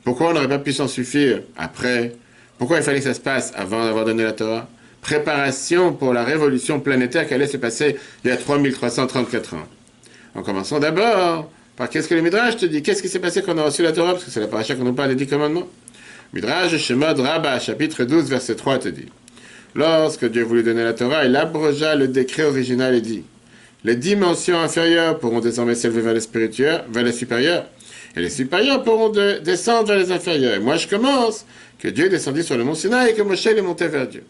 Pourquoi 0.04 0.30
on 0.30 0.32
n'aurait 0.32 0.48
pas 0.48 0.58
pu 0.58 0.72
s'en 0.72 0.88
suffire 0.88 1.42
après? 1.56 2.12
Pourquoi 2.58 2.78
il 2.78 2.82
fallait 2.82 2.98
que 2.98 3.04
ça 3.04 3.14
se 3.14 3.20
passe 3.20 3.52
avant 3.56 3.84
d'avoir 3.84 4.04
donné 4.04 4.22
la 4.22 4.32
Torah? 4.32 4.68
Préparation 5.02 5.92
pour 5.92 6.12
la 6.12 6.24
révolution 6.24 6.80
planétaire 6.80 7.26
qui 7.26 7.34
allait 7.34 7.46
se 7.46 7.56
passer 7.56 7.96
il 8.24 8.28
y 8.28 8.32
a 8.32 8.36
3334 8.36 9.54
ans. 9.54 9.66
En 10.34 10.42
commençant 10.42 10.78
d'abord 10.78 11.50
par 11.76 11.88
qu'est-ce 11.88 12.08
que 12.08 12.14
le 12.14 12.22
Midrash 12.22 12.56
te 12.56 12.66
dit? 12.66 12.82
Qu'est-ce 12.82 13.02
qui 13.02 13.08
s'est 13.08 13.18
passé 13.18 13.42
quand 13.42 13.54
on 13.54 13.58
a 13.58 13.64
reçu 13.64 13.82
la 13.82 13.92
Torah? 13.92 14.12
Parce 14.12 14.24
que 14.24 14.30
c'est 14.30 14.40
la 14.40 14.46
paracha 14.46 14.74
qu'on 14.74 14.84
nous 14.84 14.92
parle 14.92 15.10
des 15.10 15.14
dix 15.14 15.26
commandements. 15.26 15.66
Midrash, 16.32 16.76
Shemad 16.76 17.18
Rabbah, 17.18 17.58
chapitre 17.58 18.04
12, 18.04 18.28
verset 18.28 18.54
3 18.54 18.78
te 18.78 18.88
dit 18.88 19.06
Lorsque 19.74 20.24
Dieu 20.30 20.42
voulait 20.42 20.62
donner 20.62 20.84
la 20.84 20.92
Torah, 20.92 21.24
il 21.24 21.34
abrogea 21.36 21.94
le 21.94 22.08
décret 22.08 22.44
original 22.44 22.94
et 22.94 23.00
dit 23.00 23.24
Les 23.84 23.96
dimensions 23.96 24.60
inférieures 24.60 25.18
pourront 25.18 25.40
désormais 25.40 25.74
s'élever 25.74 26.02
vers 26.02 26.14
les 26.14 26.20
vers 26.90 27.04
les 27.04 27.12
supérieurs, 27.12 27.64
et 28.16 28.20
les 28.20 28.30
supérieurs 28.30 28.82
pourront 28.82 29.10
descendre 29.10 29.88
vers 29.88 29.98
les 29.98 30.12
inférieurs. 30.12 30.54
Et 30.54 30.58
moi 30.58 30.76
je 30.76 30.88
commence 30.88 31.44
que 31.78 31.88
Dieu 31.88 32.08
descendit 32.08 32.42
sur 32.42 32.56
le 32.56 32.64
mont 32.64 32.74
Sinaï 32.74 33.10
et 33.10 33.14
que 33.14 33.22
Moshe 33.22 33.46
est 33.46 33.62
monté 33.62 33.88
vers 33.88 34.06
Dieu. 34.06 34.22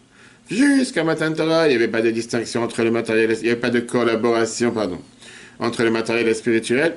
Jusqu'à 0.51 1.05
Matan 1.05 1.33
Torah, 1.33 1.69
il 1.69 1.71
n'y 1.71 1.77
avait 1.77 1.89
pas 1.89 2.03
de 2.03 2.11
distinction 2.11 2.63
entre 2.63 2.83
le 2.83 2.91
matériel, 2.91 3.31
il 3.39 3.43
n'y 3.45 3.51
avait 3.51 3.61
pas 3.61 3.71
de 3.71 3.81
collaboration, 3.81 4.73
pardon, 4.73 4.99
entre 5.61 5.85
le 5.85 5.91
matériel 5.91 6.27
et 6.27 6.31
le 6.31 6.35
spirituel. 6.35 6.97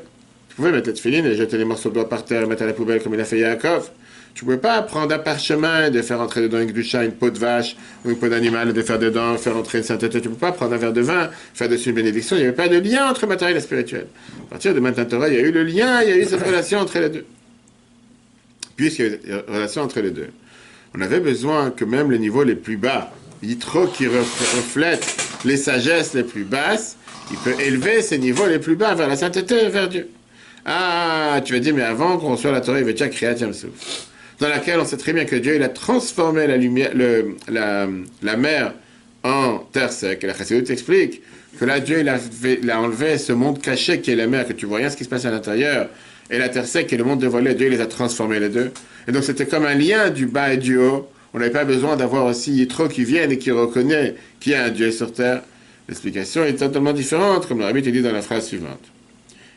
Tu 0.50 0.56
pouvais 0.56 0.72
mettre 0.72 0.88
les 0.88 0.94
tefilines 0.94 1.26
et 1.26 1.36
jeter 1.36 1.58
les 1.58 1.66
morceaux 1.66 1.90
de 1.90 1.94
bois 1.94 2.10
par 2.10 2.26
terre 2.26 2.44
et 2.44 2.46
mettre 2.48 2.64
à 2.64 2.66
la 2.66 2.74
poubelle 2.74 3.02
comme 3.02 3.14
il 3.14 3.20
a 3.20 3.26
fait 3.26 3.40
Yaakov. 3.40 3.90
Tu 4.34 4.44
ne 4.44 4.50
pouvais 4.50 4.62
pas 4.62 4.82
prendre 4.82 5.14
un 5.14 5.20
parchemin 5.20 5.88
et 5.88 5.92
de 5.92 6.02
faire 6.02 6.20
entrer 6.20 6.42
dedans 6.42 6.60
une 6.60 6.84
chat, 6.84 7.06
une 7.06 7.12
peau 7.12 7.30
de 7.30 7.38
vache 7.38 7.76
ou 8.04 8.10
une 8.10 8.18
peau 8.18 8.30
d'animal 8.30 8.70
et 8.70 8.74
de 8.74 8.82
faire 8.82 8.98
dedans, 8.98 9.38
faire 9.38 9.56
entrer 9.56 9.78
une 9.78 9.84
sainteté. 9.84 10.22
Tu 10.22 10.28
ne 10.28 10.34
peux 10.34 10.40
pas 10.40 10.52
prendre 10.52 10.74
un 10.74 10.78
verre 10.78 10.94
de 10.94 11.02
vin, 11.02 11.30
faire 11.54 11.70
dessus 11.70 11.90
une 11.90 11.96
bénédiction. 11.96 12.36
Il 12.36 12.40
n'y 12.40 12.46
avait 12.46 12.56
pas 12.56 12.68
de 12.68 12.80
lien 12.80 13.10
entre 13.10 13.28
matériel 13.28 13.58
et 13.58 13.62
spirituel. 13.62 14.08
À 14.48 14.50
partir 14.52 14.74
de 14.74 14.80
Matan 14.80 15.06
Torah, 15.06 15.30
il 15.30 15.36
y 15.36 15.38
a 15.38 15.42
eu 15.42 15.52
le 15.52 15.64
lien, 15.64 16.02
il 16.02 16.10
y 16.10 16.12
a 16.14 16.18
eu 16.18 16.26
cette 16.26 16.44
relation 16.44 16.80
entre 16.80 16.98
les 16.98 17.10
deux. 17.10 17.26
Puisqu'il 18.76 19.06
y 19.06 19.08
a 19.08 19.12
eu 19.12 19.20
une 19.48 19.54
relation 19.54 19.84
entre 19.84 20.00
les 20.00 20.10
deux. 20.10 20.30
On 20.96 21.02
avait 21.02 21.20
besoin 21.20 21.70
que 21.70 21.86
même 21.86 22.12
les 22.12 22.20
niveaux 22.20 22.44
les 22.44 22.56
plus 22.56 22.78
bas, 22.78 23.12
Yitro 23.44 23.88
qui 23.88 24.08
reflète 24.08 25.16
les 25.46 25.58
sagesses 25.58 26.16
les 26.16 26.24
plus 26.24 26.44
basses, 26.44 26.98
il 27.32 27.38
peut 27.38 27.56
élever 27.62 28.02
ces 28.02 28.18
niveaux 28.18 28.48
les 28.48 28.60
plus 28.60 28.76
bas 28.76 28.96
vers 28.96 29.08
la 29.08 29.16
sainteté 29.16 29.66
et 29.66 29.70
vers 29.70 29.90
Dieu. 29.90 30.10
Ah, 30.66 31.42
tu 31.44 31.54
vas 31.54 31.60
dire, 31.60 31.76
mais 31.76 31.84
avant 31.84 32.18
qu'on 32.18 32.32
reçoive 32.32 32.54
la 32.54 32.62
Torah, 32.62 32.80
il 32.80 32.84
avait 32.84 32.94
déjà 32.94 33.10
créé 33.10 33.30
dans 34.40 34.50
laquelle 34.50 34.80
on 34.80 34.86
sait 34.86 34.98
très 34.98 35.14
bien 35.14 35.26
que 35.26 35.36
Dieu 35.36 35.56
il 35.56 35.64
a 35.64 35.70
transformé 35.70 36.48
la, 36.48 36.58
lumière, 36.58 36.92
le, 36.94 37.36
la, 37.48 37.88
la, 38.22 38.38
mer 38.38 38.74
en 39.24 39.60
terre 39.72 39.92
sec. 39.92 40.24
Et 40.24 40.28
la 40.28 40.36
Chassidut 40.36 40.72
explique 40.72 41.22
que 41.60 41.66
là, 41.66 41.80
Dieu 41.80 42.00
il 42.00 42.10
a, 42.10 42.18
il 42.44 42.72
enlevé 42.72 43.18
ce 43.18 43.32
monde 43.32 43.62
caché 43.62 44.02
qui 44.02 44.12
est 44.12 44.16
la 44.16 44.28
mer, 44.28 44.48
que 44.48 44.54
tu 44.54 44.66
vois 44.66 44.80
rien 44.80 44.90
ce 44.90 44.98
qui 44.98 45.04
se 45.04 45.10
passe 45.10 45.26
à 45.26 45.32
l'intérieur, 45.32 45.90
et 46.30 46.38
la 46.38 46.50
terre 46.50 46.66
sec 46.66 46.92
est 46.92 46.98
le 46.98 47.04
monde 47.04 47.20
dévoilé. 47.20 47.54
Dieu 47.54 47.70
les 47.70 47.82
a 47.82 47.86
transformés 47.86 48.40
les 48.40 48.50
deux. 48.50 48.72
Et 49.08 49.12
donc 49.12 49.24
c'était 49.24 49.46
comme 49.46 49.66
un 49.66 49.76
lien 49.76 50.10
du 50.10 50.26
bas 50.26 50.54
et 50.54 50.58
du 50.58 50.78
haut. 50.78 51.08
On 51.34 51.40
n'avait 51.40 51.52
pas 51.52 51.66
besoin 51.66 51.96
d'avoir 51.96 52.26
aussi 52.26 52.52
Yitro 52.54 52.88
qui 52.88 53.04
vienne 53.04 53.32
et 53.32 53.38
qui 53.38 53.52
reconnaît 53.52 54.16
qu'il 54.40 54.54
y 54.54 54.56
a 54.56 54.66
un 54.66 54.70
Dieu 54.70 54.92
sur 54.92 55.12
terre. 55.12 55.42
L'explication 55.88 56.46
est 56.46 56.54
totalement 56.54 56.94
différente, 56.94 57.48
comme 57.48 57.60
le 57.60 57.66
rabbi 57.66 57.82
te 57.82 57.90
dit 57.90 58.02
dans 58.02 58.12
la 58.12 58.22
phrase 58.22 58.48
suivante. 58.48 58.80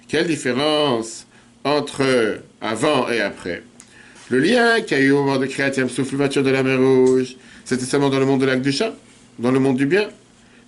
Quelle 0.08 0.26
différence 0.26 1.26
entre 1.64 2.40
avant 2.60 3.10
et 3.10 3.20
après? 3.20 3.62
Le 4.28 4.40
lien 4.40 4.80
qu'il 4.80 4.98
y 4.98 5.00
a 5.00 5.04
eu 5.04 5.12
au 5.12 5.22
moment 5.22 5.38
de 5.38 5.46
Créatium 5.46 5.88
souffle 5.88 6.16
voiture 6.16 6.42
de 6.42 6.50
la 6.50 6.64
mer 6.64 6.78
Rouge, 6.78 7.36
c'était 7.64 7.84
seulement 7.84 8.10
dans 8.10 8.18
le 8.18 8.26
monde 8.26 8.40
de 8.40 8.46
lac 8.46 8.60
du 8.60 8.72
chat, 8.72 8.92
dans 9.38 9.52
le 9.52 9.60
monde 9.60 9.76
du 9.76 9.86
bien. 9.86 10.08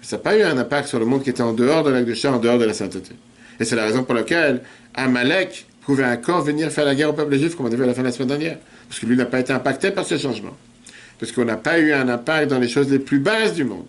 Ça 0.01 0.17
n'a 0.17 0.23
pas 0.23 0.37
eu 0.37 0.43
un 0.43 0.57
impact 0.57 0.89
sur 0.89 1.01
le 1.01 1.07
monde 1.07 1.25
qui 1.25 1.31
était 1.31 1.43
en 1.43 1.53
dehors 1.53 1.83
de 1.83 1.91
lac 1.91 2.05
du 2.05 2.15
chat, 2.15 2.33
en 2.33 2.39
dehors 2.39 2.59
de 2.59 2.65
la 2.65 2.73
sainteté. 2.73 3.11
Et 3.59 3.65
c'est 3.65 3.75
la 3.75 3.85
raison 3.85 4.05
pour 4.05 4.15
laquelle 4.15 4.63
Amalek 4.95 5.67
pouvait 5.83 6.05
encore 6.05 6.43
venir 6.43 6.71
faire 6.71 6.85
la 6.85 6.95
guerre 6.95 7.11
au 7.11 7.15
peuple 7.15 7.37
juif, 7.37 7.57
comme 7.57 7.67
on 7.67 7.73
a 7.73 7.75
vu 7.75 7.83
à 7.83 7.87
la 7.87 7.95
fin 7.95 8.03
de 8.03 8.07
la 8.07 8.13
semaine 8.13 8.29
dernière. 8.29 8.59
Parce 8.89 9.01
que 9.01 9.07
lui 9.07 9.17
n'a 9.17 9.27
pas 9.27 9.41
été 9.41 9.53
impacté 9.53 9.91
par 9.91 10.07
ce 10.07 10.17
changement. 10.17 10.57
Parce 11.19 11.33
qu'on 11.33 11.45
n'a 11.45 11.57
pas 11.57 11.81
eu 11.81 11.93
un 11.93 12.09
impact 12.09 12.51
dans 12.51 12.61
les 12.61 12.69
choses 12.69 12.89
les 12.91 13.01
plus 13.01 13.19
basses 13.19 13.55
du 13.55 13.65
monde. 13.65 13.89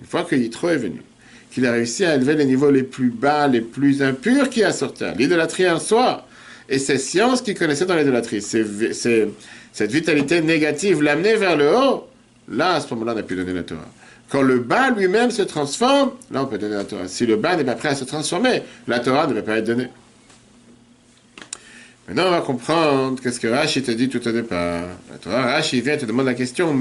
Une 0.00 0.06
fois 0.06 0.22
que 0.22 0.34
Yitro 0.34 0.70
est 0.70 0.78
venu 0.78 1.02
qu'il 1.50 1.66
a 1.66 1.72
réussi 1.72 2.04
à 2.04 2.14
élever 2.14 2.36
les 2.36 2.44
niveaux 2.44 2.70
les 2.70 2.84
plus 2.84 3.10
bas, 3.10 3.48
les 3.48 3.60
plus 3.60 4.02
impurs 4.02 4.48
qui 4.48 4.62
a 4.62 4.72
sorti. 4.72 5.04
L'idolâtrie 5.18 5.68
en 5.68 5.78
soi. 5.78 6.26
Et 6.70 6.78
ces 6.78 6.96
sciences 6.98 7.42
qu'il 7.42 7.54
connaissait 7.58 7.84
dans 7.84 7.96
l'idolâtrie, 7.96 8.40
cette 8.40 9.90
vitalité 9.90 10.40
négative 10.40 11.02
l'amener 11.02 11.34
vers 11.34 11.56
le 11.56 11.76
haut, 11.76 12.06
là, 12.48 12.74
à 12.74 12.80
ce 12.80 12.94
moment-là, 12.94 13.14
on 13.14 13.18
a 13.18 13.22
pu 13.24 13.34
donner 13.34 13.52
la 13.52 13.64
Torah. 13.64 13.88
Quand 14.28 14.42
le 14.42 14.60
bas 14.60 14.90
lui-même 14.90 15.32
se 15.32 15.42
transforme, 15.42 16.12
là, 16.30 16.44
on 16.44 16.46
peut 16.46 16.58
donner 16.58 16.76
la 16.76 16.84
Torah. 16.84 17.08
Si 17.08 17.26
le 17.26 17.34
bas 17.34 17.56
n'est 17.56 17.64
pas 17.64 17.74
prêt 17.74 17.88
à 17.88 17.96
se 17.96 18.04
transformer, 18.04 18.62
la 18.86 19.00
Torah 19.00 19.26
ne 19.26 19.34
va 19.34 19.42
pas 19.42 19.56
être 19.56 19.66
donnée. 19.66 19.88
Maintenant, 22.06 22.28
on 22.28 22.30
va 22.30 22.40
comprendre 22.40 23.20
qu'est-ce 23.20 23.40
que 23.40 23.48
Rashi 23.48 23.82
te 23.82 23.90
dit 23.90 24.08
tout 24.08 24.26
au 24.26 24.32
départ. 24.32 24.84
La 25.10 25.18
Torah, 25.18 25.42
Rashi 25.42 25.80
vient 25.80 25.96
te 25.96 26.06
demander 26.06 26.30
la 26.30 26.34
question. 26.34 26.72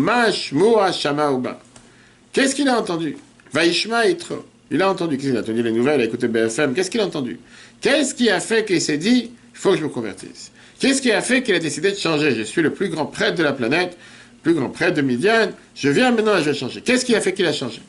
Qu'est-ce 2.31 2.53
qu'il 2.53 2.69
a 2.69 2.79
entendu? 2.79 3.17
Vaishma. 3.51 4.03
Il 4.71 4.83
a 4.83 4.91
entendu, 4.91 5.17
qu'est-ce 5.17 5.29
qu'il 5.29 5.37
a 5.37 5.41
entendu? 5.41 5.63
Les 5.63 5.71
nouvelles, 5.71 6.01
a 6.01 6.03
écouté 6.03 6.27
BFM, 6.27 6.75
qu'est-ce 6.75 6.91
qu'il 6.91 7.01
a 7.01 7.05
entendu? 7.07 7.39
Qu'est-ce 7.81 8.13
qui 8.13 8.29
a 8.29 8.39
fait 8.39 8.65
qu'il 8.65 8.79
s'est 8.81 8.99
dit, 8.99 9.31
il 9.59 9.61
faut 9.61 9.71
que 9.71 9.77
je 9.77 9.83
me 9.83 9.89
convertisse 9.89 10.51
Qu'est-ce 10.79 11.01
qui 11.01 11.11
a 11.11 11.21
fait 11.21 11.43
qu'il 11.43 11.53
a 11.53 11.59
décidé 11.59 11.91
de 11.91 11.97
changer? 11.97 12.33
Je 12.33 12.43
suis 12.43 12.61
le 12.61 12.71
plus 12.71 12.87
grand 12.87 13.05
prêtre 13.05 13.35
de 13.35 13.43
la 13.43 13.51
planète, 13.51 13.97
le 14.37 14.41
plus 14.41 14.53
grand 14.53 14.69
prêtre 14.69 14.95
de 14.95 15.01
Midian, 15.01 15.49
je 15.75 15.89
viens 15.89 16.11
maintenant 16.11 16.37
et 16.37 16.39
je 16.39 16.51
vais 16.51 16.53
changer. 16.53 16.79
Qu'est-ce 16.79 17.03
qui 17.03 17.13
a 17.13 17.19
fait 17.19 17.33
qu'il 17.33 17.45
a 17.45 17.51
changé? 17.51 17.81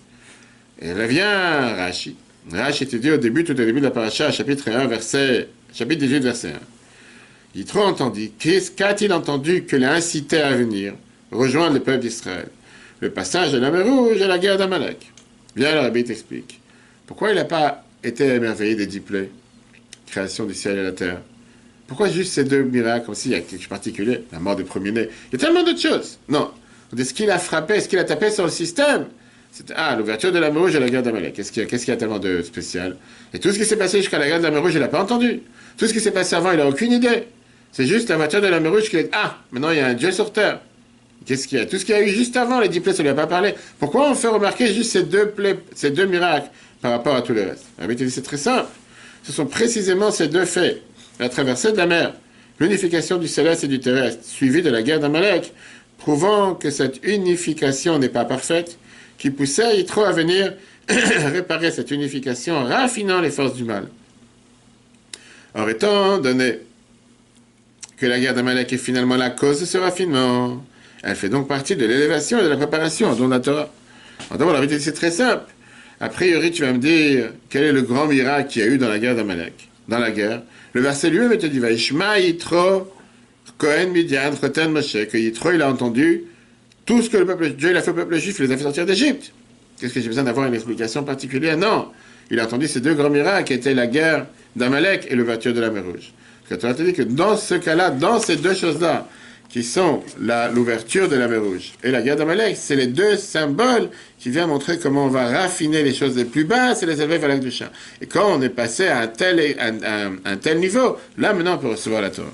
Et 0.83 0.93
là 0.93 1.07
vient 1.07 1.77
Rashi. 1.77 2.17
Rashi 2.51 2.89
te 2.89 2.97
dit 2.97 3.13
au 3.13 3.19
début, 3.19 3.45
tout 3.45 3.53
au 3.53 3.55
début 3.55 3.79
de 3.79 3.85
la 3.85 3.93
paracha, 3.93 4.33
chapitre 4.33 4.69
1, 4.69 4.89
verset, 4.89 5.49
chapitre 5.73 6.01
18, 6.01 6.19
verset 6.25 6.49
1. 6.49 6.53
Il 7.55 7.65
trop 7.65 7.83
entendu. 7.83 8.33
Qu'a-t-il 8.77 9.13
entendu 9.13 9.63
que 9.63 9.77
l'a 9.77 9.93
incité 9.93 10.39
à 10.39 10.53
venir 10.57 10.95
rejoindre 11.31 11.75
le 11.75 11.81
peuple 11.81 12.01
d'Israël? 12.01 12.49
Le 12.99 13.11
passage 13.11 13.53
de 13.53 13.59
la 13.59 13.71
mer 13.71 13.87
Rouge 13.87 14.21
et 14.21 14.27
la 14.27 14.41
guerre 14.41 14.59
d'Amalek. 14.59 15.13
Bien, 15.55 15.75
le 15.75 15.81
rabbi 15.81 16.03
t'explique. 16.03 16.61
Pourquoi 17.07 17.31
il 17.31 17.37
n'a 17.37 17.45
pas 17.45 17.85
été 18.03 18.27
émerveillé 18.27 18.75
des 18.75 18.87
dix 18.87 19.03
création 20.11 20.47
du 20.47 20.55
ciel 20.55 20.73
et 20.73 20.81
de 20.81 20.87
la 20.87 20.93
terre 20.93 21.21
Pourquoi 21.91 22.09
juste 22.09 22.35
ces 22.35 22.45
deux 22.45 22.63
miracles, 22.63 23.05
comme 23.07 23.17
s'il 23.17 23.33
y 23.33 23.35
a 23.35 23.41
quelque 23.41 23.57
chose 23.57 23.65
de 23.65 23.69
particulier, 23.69 24.25
la 24.31 24.39
mort 24.39 24.55
des 24.55 24.63
premiers-nés 24.63 25.09
Il 25.33 25.41
y 25.41 25.43
a 25.43 25.45
tellement 25.45 25.65
d'autres 25.65 25.81
choses. 25.81 26.21
Non. 26.29 26.53
Est-ce 26.97 27.13
qu'il 27.13 27.29
a 27.33 27.39
frappé, 27.41 27.75
est-ce 27.75 27.89
qu'il 27.89 27.99
a 27.99 28.05
tapé 28.05 28.31
sur 28.31 28.45
le 28.45 28.51
système 28.51 29.07
Ah, 29.75 29.97
l'ouverture 29.97 30.31
de 30.31 30.39
la 30.39 30.53
mer 30.53 30.63
Rouge 30.63 30.77
et 30.77 30.79
la 30.79 30.89
guerre 30.89 31.03
d'Amalek. 31.03 31.33
Qu'est-ce 31.35 31.51
qu'il 31.51 31.65
y, 31.65 31.67
qu 31.67 31.75
y, 31.75 31.91
a 31.91 31.97
tellement 31.97 32.21
de 32.21 32.43
spécial? 32.43 32.97
Et 33.35 33.41
tout 33.41 33.51
ce 33.51 33.59
qui 33.59 33.65
s'est 33.65 33.75
passé 33.75 33.99
jusqu'à 33.99 34.21
la 34.21 34.29
guerre 34.29 34.39
de 34.39 34.45
la 34.45 34.53
mer 34.53 34.63
Rouge, 34.63 34.75
il 34.75 34.81
n'a 34.81 34.87
pas 34.87 35.03
entendu. 35.03 35.41
Tout 35.79 35.89
ce 35.89 35.93
qui 35.93 35.99
s'est 35.99 36.13
passé 36.13 36.37
avant, 36.37 36.53
il 36.53 36.59
n'a 36.59 36.69
aucune 36.69 36.93
idée. 36.93 37.25
C'est 37.73 37.87
juste 37.87 38.09
la 38.09 38.19
voiture 38.19 38.41
de 38.41 38.47
la 38.47 38.61
mer 38.61 38.71
Rouge 38.71 38.89
qui 38.89 38.97
est 38.97 39.09
Ah, 39.11 39.39
maintenant 39.51 39.71
il 39.73 39.79
y 39.79 39.81
a 39.81 39.89
un 39.89 39.95
Dieu 39.95 40.13
sur 40.13 40.33
terre. 40.33 40.61
Qu'est-ce 41.27 41.49
qu'il 41.49 41.59
y 41.59 41.61
a? 41.61 41.67
Tout 41.67 41.77
ce 41.77 41.85
qu'il 41.85 41.97
y 41.97 41.99
a 41.99 42.03
eu 42.03 42.09
juste 42.09 42.37
avant 42.37 42.61
les 42.61 42.69
dix 42.69 42.79
plaies, 42.79 42.93
ça 42.93 43.03
ne 43.03 43.09
lui 43.09 43.11
a 43.11 43.15
pas 43.15 43.27
parlé. 43.27 43.57
Pourquoi 43.81 44.09
on 44.09 44.15
fait 44.15 44.29
remarquer 44.29 44.73
juste 44.73 44.93
ces 44.93 45.03
deux 45.03 45.31
plaies, 45.31 45.59
ces 45.75 45.91
deux 45.91 46.07
miracles 46.07 46.51
par 46.81 46.93
rapport 46.93 47.17
à 47.17 47.23
tout 47.23 47.33
le 47.33 47.43
reste 47.43 47.65
c'est 48.11 48.23
très 48.23 48.37
simple. 48.37 48.69
Ce 49.25 49.33
sont 49.33 49.47
précisément 49.47 50.13
ces 50.13 50.29
deux 50.29 50.45
faits. 50.45 50.83
La 51.21 51.29
traversée 51.29 51.71
de 51.71 51.77
la 51.77 51.87
mer, 51.87 52.15
l'unification 52.59 53.19
du 53.19 53.29
céleste 53.29 53.65
et 53.65 53.69
du 53.69 53.79
terrestre, 53.79 54.25
suivie 54.25 54.63
de 54.63 54.71
la 54.71 54.83
guerre 54.83 55.01
d'Amalek, 55.01 55.53
prouvant 55.99 56.55
que 56.55 56.71
cette 56.71 57.07
unification 57.07 57.99
n'est 57.99 58.09
pas 58.09 58.25
parfaite, 58.25 58.79
qui 59.19 59.31
poussait 59.31 59.77
Yitro 59.77 60.03
à 60.03 60.13
venir 60.13 60.55
réparer 60.89 61.71
cette 61.73 61.91
unification 61.91 62.57
en 62.57 62.65
raffinant 62.65 63.21
les 63.21 63.29
forces 63.29 63.55
du 63.55 63.65
mal. 63.65 63.89
Or, 65.55 65.69
étant 65.69 66.17
donné 66.17 66.61
que 67.99 68.07
la 68.07 68.19
guerre 68.19 68.33
d'Amalek 68.33 68.73
est 68.73 68.79
finalement 68.79 69.17
la 69.17 69.29
cause 69.29 69.61
de 69.61 69.67
ce 69.67 69.77
raffinement, 69.77 70.65
elle 71.03 71.17
fait 71.17 71.29
donc 71.29 71.49
partie 71.49 71.77
de 71.77 71.85
l'élévation 71.85 72.39
et 72.39 72.45
de 72.45 72.49
la 72.49 72.57
préparation 72.57 73.15
dont 73.15 73.29
la 73.29 73.41
Torah. 73.41 73.69
D'abord, 74.31 74.55
la 74.55 74.61
vérité, 74.61 74.81
c'est 74.81 74.93
très 74.93 75.11
simple. 75.11 75.45
A 76.01 76.09
priori, 76.09 76.51
tu 76.51 76.63
vas 76.63 76.73
me 76.73 76.79
dire 76.79 77.33
quel 77.51 77.65
est 77.65 77.73
le 77.73 77.83
grand 77.83 78.07
miracle 78.07 78.49
qu'il 78.49 78.63
y 78.63 78.65
a 78.65 78.69
eu 78.69 78.79
dans 78.79 78.89
la 78.89 78.99
guerre 78.99 79.17
d'Amalek? 79.17 79.70
Dans 79.91 79.99
la 79.99 80.13
guerre, 80.13 80.43
le 80.73 80.83
verset 80.83 81.11
lui-même 81.11 81.37
te 81.37 81.47
dit 81.47 81.59
Vaishma 81.59 82.21
Yitro, 82.21 82.89
Kohen 83.59 83.91
Midian, 83.91 84.31
Choten 84.41 84.71
Moshe, 84.71 85.09
que 85.09 85.19
Yitro, 85.19 85.51
il 85.51 85.61
a 85.63 85.69
entendu 85.69 86.23
tout 86.87 87.03
ce 87.03 87.11
que 87.11 87.17
le 87.17 87.27
peuple, 87.27 87.51
Dieu 87.51 87.77
a 87.77 87.83
fait 87.83 87.91
au 87.91 87.95
peuple 87.95 88.17
juif, 88.19 88.37
il 88.39 88.47
les 88.47 88.53
a 88.53 88.57
fait 88.57 88.63
sortir 88.63 88.87
d'Égypte. 88.87 89.33
Qu'est-ce 89.81 89.93
que 89.93 90.01
j'ai 90.01 90.07
besoin 90.07 90.23
d'avoir 90.23 90.47
une 90.47 90.55
explication 90.55 91.03
particulière? 91.03 91.59
Non. 91.59 91.89
Il 92.31 92.39
a 92.39 92.45
entendu 92.45 92.69
ces 92.69 92.81
deux 92.81 92.95
grands 92.95 93.11
miracles 93.11 93.49
qui 93.49 93.55
étaient 93.55 93.75
la 93.75 93.89
guerre 93.89 94.27
d'Amalek 94.55 95.09
et 95.11 95.17
l'ouverture 95.17 95.53
de 95.53 95.61
la 95.61 95.71
mer 95.71 95.83
Rouge. 95.85 96.13
Que 96.49 96.55
tu 96.55 96.61
te 96.61 96.83
dit 96.83 96.93
que 96.93 97.03
dans 97.03 97.37
ce 97.37 97.57
cas-là, 97.57 97.91
dans 97.91 98.21
ces 98.21 98.37
deux 98.37 98.55
choses-là, 98.55 99.09
qui 99.51 99.65
sont 99.65 100.03
l'ouverture 100.55 101.09
de 101.09 101.17
la 101.17 101.27
mer 101.27 101.43
Rouge 101.43 101.73
et 101.83 101.91
la 101.91 102.03
guerre 102.03 102.17
d'Amalek. 102.17 102.57
C'est 102.57 102.77
les 102.77 102.87
deux 102.87 103.17
symboles 103.17 103.91
qui 104.19 104.31
viennent 104.31 104.49
montrer 104.49 104.79
comment 104.79 105.07
on 105.07 105.09
va 105.09 105.29
raffiner 105.29 105.83
les 105.83 105.93
choses 105.93 106.17
les 106.17 106.25
plus 106.25 106.45
basses 106.45 106.83
et 106.83 106.87
les 106.87 107.03
élever 107.03 107.19
vers 107.19 107.29
l'acte 107.29 107.43
du 107.43 107.53
Et 108.01 108.07
quand 108.07 108.33
on 108.33 108.41
est 108.43 108.49
passé 108.49 108.87
à 108.87 109.01
un 109.01 109.09
tel, 109.09 109.57
un 110.25 110.37
tel 110.37 110.61
niveau, 110.61 110.97
là 111.19 111.35
maintenant 111.35 111.57
on 111.57 111.59
peut 111.59 111.69
recevoir 111.69 112.01
la 112.01 112.11
Torah. 112.11 112.33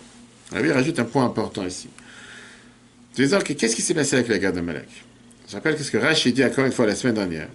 il 0.55 0.72
rajoute 0.72 0.98
un 0.98 1.05
point 1.05 1.24
important 1.24 1.66
ici. 1.66 1.88
Disons 3.14 3.38
que 3.38 3.55
qu'est-ce 3.55 3.74
qui 3.74 3.83
s'est 3.83 3.94
passé 3.94 4.16
avec 4.16 4.29
la 4.29 4.38
guerre 4.38 4.52
d'Amalek? 4.52 4.88
Je 5.48 5.55
rappelle 5.55 5.79
ce 5.79 5.90
que 5.90 5.96
Rachid 5.96 6.35
dit 6.35 6.44
encore 6.44 6.66
une 6.66 6.72
fois 6.72 6.87
la 6.87 6.94
semaine 6.94 7.14
dernière. 7.14 7.48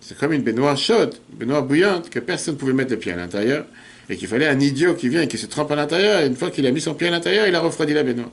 C'est 0.00 0.16
comme 0.16 0.32
une 0.32 0.42
baignoire 0.42 0.78
chaude, 0.78 1.14
une 1.32 1.38
baignoire 1.38 1.62
bouillante, 1.62 2.08
que 2.08 2.20
personne 2.20 2.54
ne 2.54 2.58
pouvait 2.58 2.72
mettre 2.72 2.92
le 2.92 2.98
pied 2.98 3.12
à 3.12 3.16
l'intérieur, 3.16 3.66
et 4.08 4.16
qu'il 4.16 4.28
fallait 4.28 4.46
un 4.46 4.60
idiot 4.60 4.94
qui 4.94 5.08
vient 5.08 5.22
et 5.22 5.28
qui 5.28 5.36
se 5.36 5.46
trempe 5.46 5.70
à 5.72 5.76
l'intérieur, 5.76 6.20
et 6.20 6.26
une 6.26 6.36
fois 6.36 6.50
qu'il 6.50 6.66
a 6.66 6.70
mis 6.70 6.80
son 6.80 6.94
pied 6.94 7.08
à 7.08 7.10
l'intérieur, 7.10 7.46
il 7.46 7.54
a 7.54 7.60
refroidi 7.60 7.92
la 7.92 8.02
baignoire. 8.02 8.30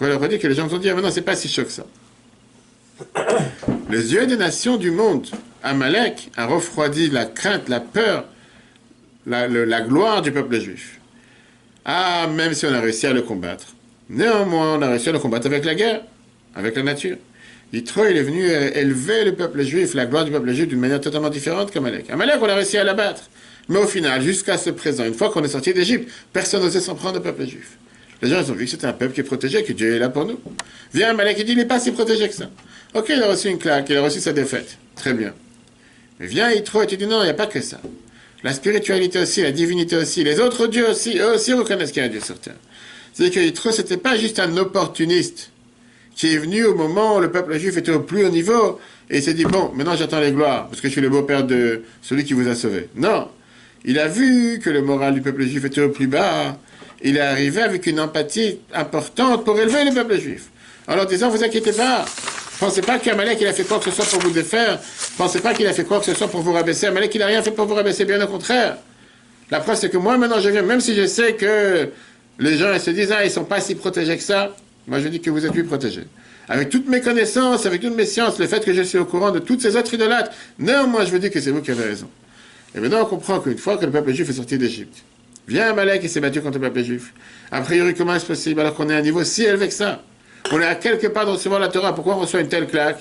Refroidi 0.00 0.38
que 0.38 0.46
les 0.46 0.54
gens 0.54 0.72
ont 0.72 0.78
dit, 0.78 0.88
ah, 0.88 0.94
mais 0.94 1.02
non, 1.02 1.10
c'est 1.10 1.20
pas 1.20 1.36
si 1.36 1.48
chaud 1.48 1.64
que 1.64 1.70
ça. 1.70 1.84
Les 3.90 4.12
yeux 4.14 4.26
des 4.26 4.36
nations 4.36 4.76
du 4.76 4.90
monde, 4.90 5.26
Amalek 5.62 6.30
a 6.36 6.46
refroidi 6.46 7.10
la 7.10 7.26
crainte, 7.26 7.68
la 7.68 7.80
peur, 7.80 8.24
la, 9.26 9.80
gloire 9.82 10.22
du 10.22 10.32
peuple 10.32 10.58
juif. 10.58 11.00
Ah, 11.84 12.26
même 12.34 12.54
si 12.54 12.66
on 12.66 12.72
a 12.72 12.80
réussi 12.80 13.06
à 13.06 13.12
le 13.12 13.22
combattre. 13.22 13.66
Néanmoins, 14.08 14.76
on 14.76 14.82
a 14.82 14.88
réussi 14.88 15.10
à 15.10 15.12
le 15.12 15.18
combattre 15.18 15.46
avec 15.46 15.64
la 15.64 15.74
guerre, 15.74 16.02
avec 16.54 16.76
la 16.76 16.82
nature. 16.82 17.16
Yitro, 17.72 18.06
il 18.06 18.16
est 18.16 18.22
venu 18.22 18.44
élever 18.44 19.24
le 19.24 19.34
peuple 19.34 19.62
juif, 19.62 19.94
la 19.94 20.06
gloire 20.06 20.24
du 20.24 20.32
peuple 20.32 20.52
juif, 20.52 20.66
d'une 20.66 20.80
manière 20.80 21.00
totalement 21.00 21.30
différente 21.30 21.70
qu'Amalek. 21.70 22.10
Amalek, 22.10 22.36
on 22.40 22.48
a 22.48 22.54
réussi 22.54 22.78
à 22.78 22.84
l'abattre. 22.84 23.22
Mais 23.68 23.78
au 23.78 23.86
final, 23.86 24.22
jusqu'à 24.22 24.58
ce 24.58 24.70
présent, 24.70 25.04
une 25.04 25.14
fois 25.14 25.30
qu'on 25.30 25.44
est 25.44 25.48
sorti 25.48 25.72
d'Égypte, 25.72 26.10
personne 26.32 26.62
n'osait 26.62 26.80
s'en 26.80 26.96
prendre 26.96 27.18
au 27.18 27.22
peuple 27.22 27.46
juif. 27.46 27.78
Les 28.22 28.28
gens 28.28 28.42
ils 28.42 28.50
ont 28.50 28.54
vu 28.54 28.64
que 28.64 28.70
c'était 28.70 28.86
un 28.86 28.92
peuple 28.92 29.14
qui 29.14 29.20
est 29.20 29.24
protégé, 29.24 29.62
que 29.62 29.72
Dieu 29.72 29.94
est 29.94 29.98
là 29.98 30.08
pour 30.08 30.24
nous. 30.24 30.38
Viens 30.92 31.10
Amalek, 31.10 31.36
il 31.38 31.44
dit, 31.44 31.52
il 31.52 31.58
n'est 31.58 31.64
pas 31.64 31.80
si 31.80 31.90
protégé 31.92 32.28
que 32.28 32.34
ça. 32.34 32.50
Ok, 32.94 33.06
il 33.08 33.22
a 33.22 33.28
reçu 33.28 33.48
une 33.48 33.58
claque, 33.58 33.88
il 33.88 33.96
a 33.96 34.02
reçu 34.02 34.20
sa 34.20 34.32
défaite. 34.32 34.76
Très 34.96 35.14
bien. 35.14 35.32
Mais 36.18 36.26
viens 36.26 36.50
Yitro 36.50 36.82
et 36.82 36.86
tu 36.86 36.96
dis, 36.96 37.06
non, 37.06 37.20
il 37.22 37.24
n'y 37.24 37.30
a 37.30 37.34
pas 37.34 37.46
que 37.46 37.60
ça. 37.60 37.80
La 38.42 38.52
spiritualité 38.52 39.18
aussi, 39.18 39.42
la 39.42 39.52
divinité 39.52 39.96
aussi, 39.96 40.24
les 40.24 40.40
autres 40.40 40.66
dieux 40.66 40.88
aussi, 40.88 41.18
eux 41.18 41.34
aussi 41.34 41.52
reconnaissent 41.52 41.92
qu'il 41.92 42.02
y 42.02 42.04
a 42.04 42.08
un 42.08 42.10
Dieu 42.10 42.20
sur 42.20 42.38
terre. 42.38 42.56
C'est 43.12 43.30
que 43.30 43.40
Yitro, 43.40 43.70
c'était 43.70 43.96
pas 43.96 44.16
juste 44.16 44.38
un 44.38 44.56
opportuniste 44.56 45.50
qui 46.14 46.34
est 46.34 46.38
venu 46.38 46.64
au 46.64 46.74
moment 46.74 47.16
où 47.16 47.20
le 47.20 47.30
peuple 47.30 47.58
juif 47.58 47.76
était 47.76 47.92
au 47.92 48.00
plus 48.00 48.24
haut 48.24 48.30
niveau 48.30 48.80
et 49.08 49.18
il 49.18 49.22
s'est 49.22 49.34
dit, 49.34 49.44
bon, 49.44 49.72
maintenant 49.74 49.96
j'attends 49.96 50.20
les 50.20 50.32
gloires, 50.32 50.68
parce 50.68 50.80
que 50.80 50.88
je 50.88 50.92
suis 50.92 51.00
le 51.00 51.08
beau-père 51.08 51.44
de 51.44 51.82
celui 52.02 52.24
qui 52.24 52.32
vous 52.32 52.48
a 52.48 52.54
sauvé. 52.54 52.88
Non. 52.94 53.28
Il 53.84 53.98
a 53.98 54.06
vu 54.06 54.60
que 54.62 54.70
le 54.70 54.82
moral 54.82 55.14
du 55.14 55.22
peuple 55.22 55.44
juif 55.46 55.64
était 55.64 55.80
au 55.80 55.88
plus 55.88 56.06
bas. 56.06 56.58
Il 57.02 57.16
est 57.16 57.20
arrivé 57.20 57.62
avec 57.62 57.86
une 57.86 58.00
empathie 58.00 58.58
importante 58.74 59.44
pour 59.44 59.58
élever 59.58 59.84
le 59.84 59.94
peuple 59.94 60.18
juif. 60.18 60.50
En 60.86 60.96
leur 60.96 61.06
disant, 61.06 61.30
vous 61.30 61.42
inquiétez 61.42 61.72
pas. 61.72 62.04
Pensez 62.58 62.82
pas 62.82 62.98
qu'Amalek, 62.98 63.38
il 63.40 63.46
a 63.46 63.54
fait 63.54 63.64
quoi 63.64 63.78
que 63.78 63.84
ce 63.84 63.90
soit 63.90 64.04
pour 64.06 64.20
vous 64.20 64.30
défaire. 64.30 64.78
Pensez 65.16 65.40
pas 65.40 65.54
qu'il 65.54 65.66
a 65.66 65.72
fait 65.72 65.84
quoi 65.84 65.98
que 65.98 66.04
ce 66.04 66.14
soit 66.14 66.28
pour 66.28 66.42
vous 66.42 66.52
rabaisser. 66.52 66.86
Amalek, 66.86 67.14
il 67.14 67.18
n'a 67.18 67.26
rien 67.26 67.42
fait 67.42 67.52
pour 67.52 67.66
vous 67.66 67.74
rabaisser, 67.74 68.04
bien 68.04 68.22
au 68.22 68.26
contraire. 68.26 68.76
La 69.50 69.60
preuve, 69.60 69.76
c'est 69.76 69.88
que 69.88 69.96
moi, 69.96 70.18
maintenant, 70.18 70.40
je 70.40 70.50
viens, 70.50 70.62
même 70.62 70.80
si 70.80 70.94
je 70.94 71.06
sais 71.06 71.34
que 71.34 71.88
les 72.38 72.56
gens 72.56 72.78
se 72.78 72.90
disent, 72.90 73.12
ah, 73.12 73.24
ils 73.24 73.30
sont 73.30 73.44
pas 73.44 73.60
si 73.60 73.74
protégés 73.74 74.16
que 74.16 74.22
ça. 74.22 74.54
Moi, 74.86 75.00
je 75.00 75.08
dis 75.08 75.20
que 75.20 75.30
vous 75.30 75.44
êtes 75.46 75.52
plus 75.52 75.64
protégés. 75.64 76.04
Avec 76.48 76.68
toutes 76.68 76.88
mes 76.88 77.00
connaissances, 77.00 77.64
avec 77.64 77.80
toutes 77.80 77.96
mes 77.96 78.06
sciences, 78.06 78.38
le 78.38 78.46
fait 78.46 78.64
que 78.64 78.74
je 78.74 78.82
suis 78.82 78.98
au 78.98 79.04
courant 79.06 79.30
de 79.30 79.38
toutes 79.38 79.62
ces 79.62 79.76
autres 79.76 79.94
idolâtres, 79.94 80.32
néanmoins, 80.58 81.04
je 81.04 81.10
vous 81.10 81.18
dis 81.18 81.30
que 81.30 81.40
c'est 81.40 81.50
vous 81.50 81.62
qui 81.62 81.70
avez 81.70 81.84
raison. 81.84 82.10
Et 82.74 82.80
maintenant, 82.80 83.02
on 83.02 83.06
comprend 83.06 83.40
qu'une 83.40 83.56
fois 83.58 83.76
que 83.76 83.86
le 83.86 83.90
peuple 83.90 84.12
juif 84.12 84.28
est 84.28 84.34
sorti 84.34 84.58
d'Égypte, 84.58 84.98
vient 85.48 85.70
Amalek 85.70 86.04
et 86.04 86.08
s'est 86.08 86.20
battu 86.20 86.40
contre 86.40 86.58
le 86.58 86.68
peuple 86.68 86.82
juif. 86.82 87.12
A 87.50 87.60
priori, 87.60 87.94
comment 87.94 88.14
est-ce 88.14 88.26
possible 88.26 88.60
alors 88.60 88.74
qu'on 88.74 88.88
est 88.88 88.94
à 88.94 88.98
un 88.98 89.02
niveau 89.02 89.24
si 89.24 89.44
élevé 89.44 89.68
que 89.68 89.74
ça? 89.74 90.02
On 90.52 90.60
est 90.60 90.66
à 90.66 90.74
quelque 90.74 91.06
part 91.08 91.26
de 91.26 91.32
recevoir 91.32 91.60
la 91.60 91.68
Torah. 91.68 91.94
Pourquoi 91.94 92.16
on 92.16 92.20
reçoit 92.20 92.40
une 92.40 92.48
telle 92.48 92.66
claque? 92.66 93.00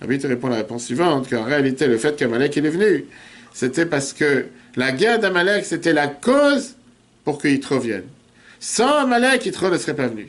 Rabbi 0.00 0.18
te 0.18 0.26
répond 0.26 0.48
la 0.48 0.56
réponse 0.56 0.86
suivante, 0.86 1.28
qu'en 1.28 1.44
réalité, 1.44 1.86
le 1.86 1.98
fait 1.98 2.16
qu'Amalek 2.16 2.56
est 2.56 2.60
venu, 2.62 3.04
c'était 3.52 3.86
parce 3.86 4.12
que 4.12 4.46
la 4.76 4.92
guerre 4.92 5.18
d'Amalek, 5.18 5.64
c'était 5.64 5.92
la 5.92 6.08
cause 6.08 6.74
pour 7.24 7.40
qu'il 7.40 7.64
revienne. 7.66 8.04
Sans 8.58 8.98
Amalek, 8.98 9.46
Yitro 9.46 9.68
ne 9.68 9.76
serait 9.78 9.96
pas 9.96 10.06
venu. 10.06 10.28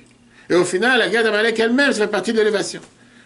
Et 0.50 0.56
au 0.56 0.66
final, 0.66 1.00
la 1.00 1.08
guerre 1.08 1.24
d'Amalek 1.24 1.58
elle-même, 1.60 1.94
ça 1.94 2.02
fait 2.02 2.08
partie 2.08 2.34
de 2.34 2.38
l'élévation. 2.38 2.82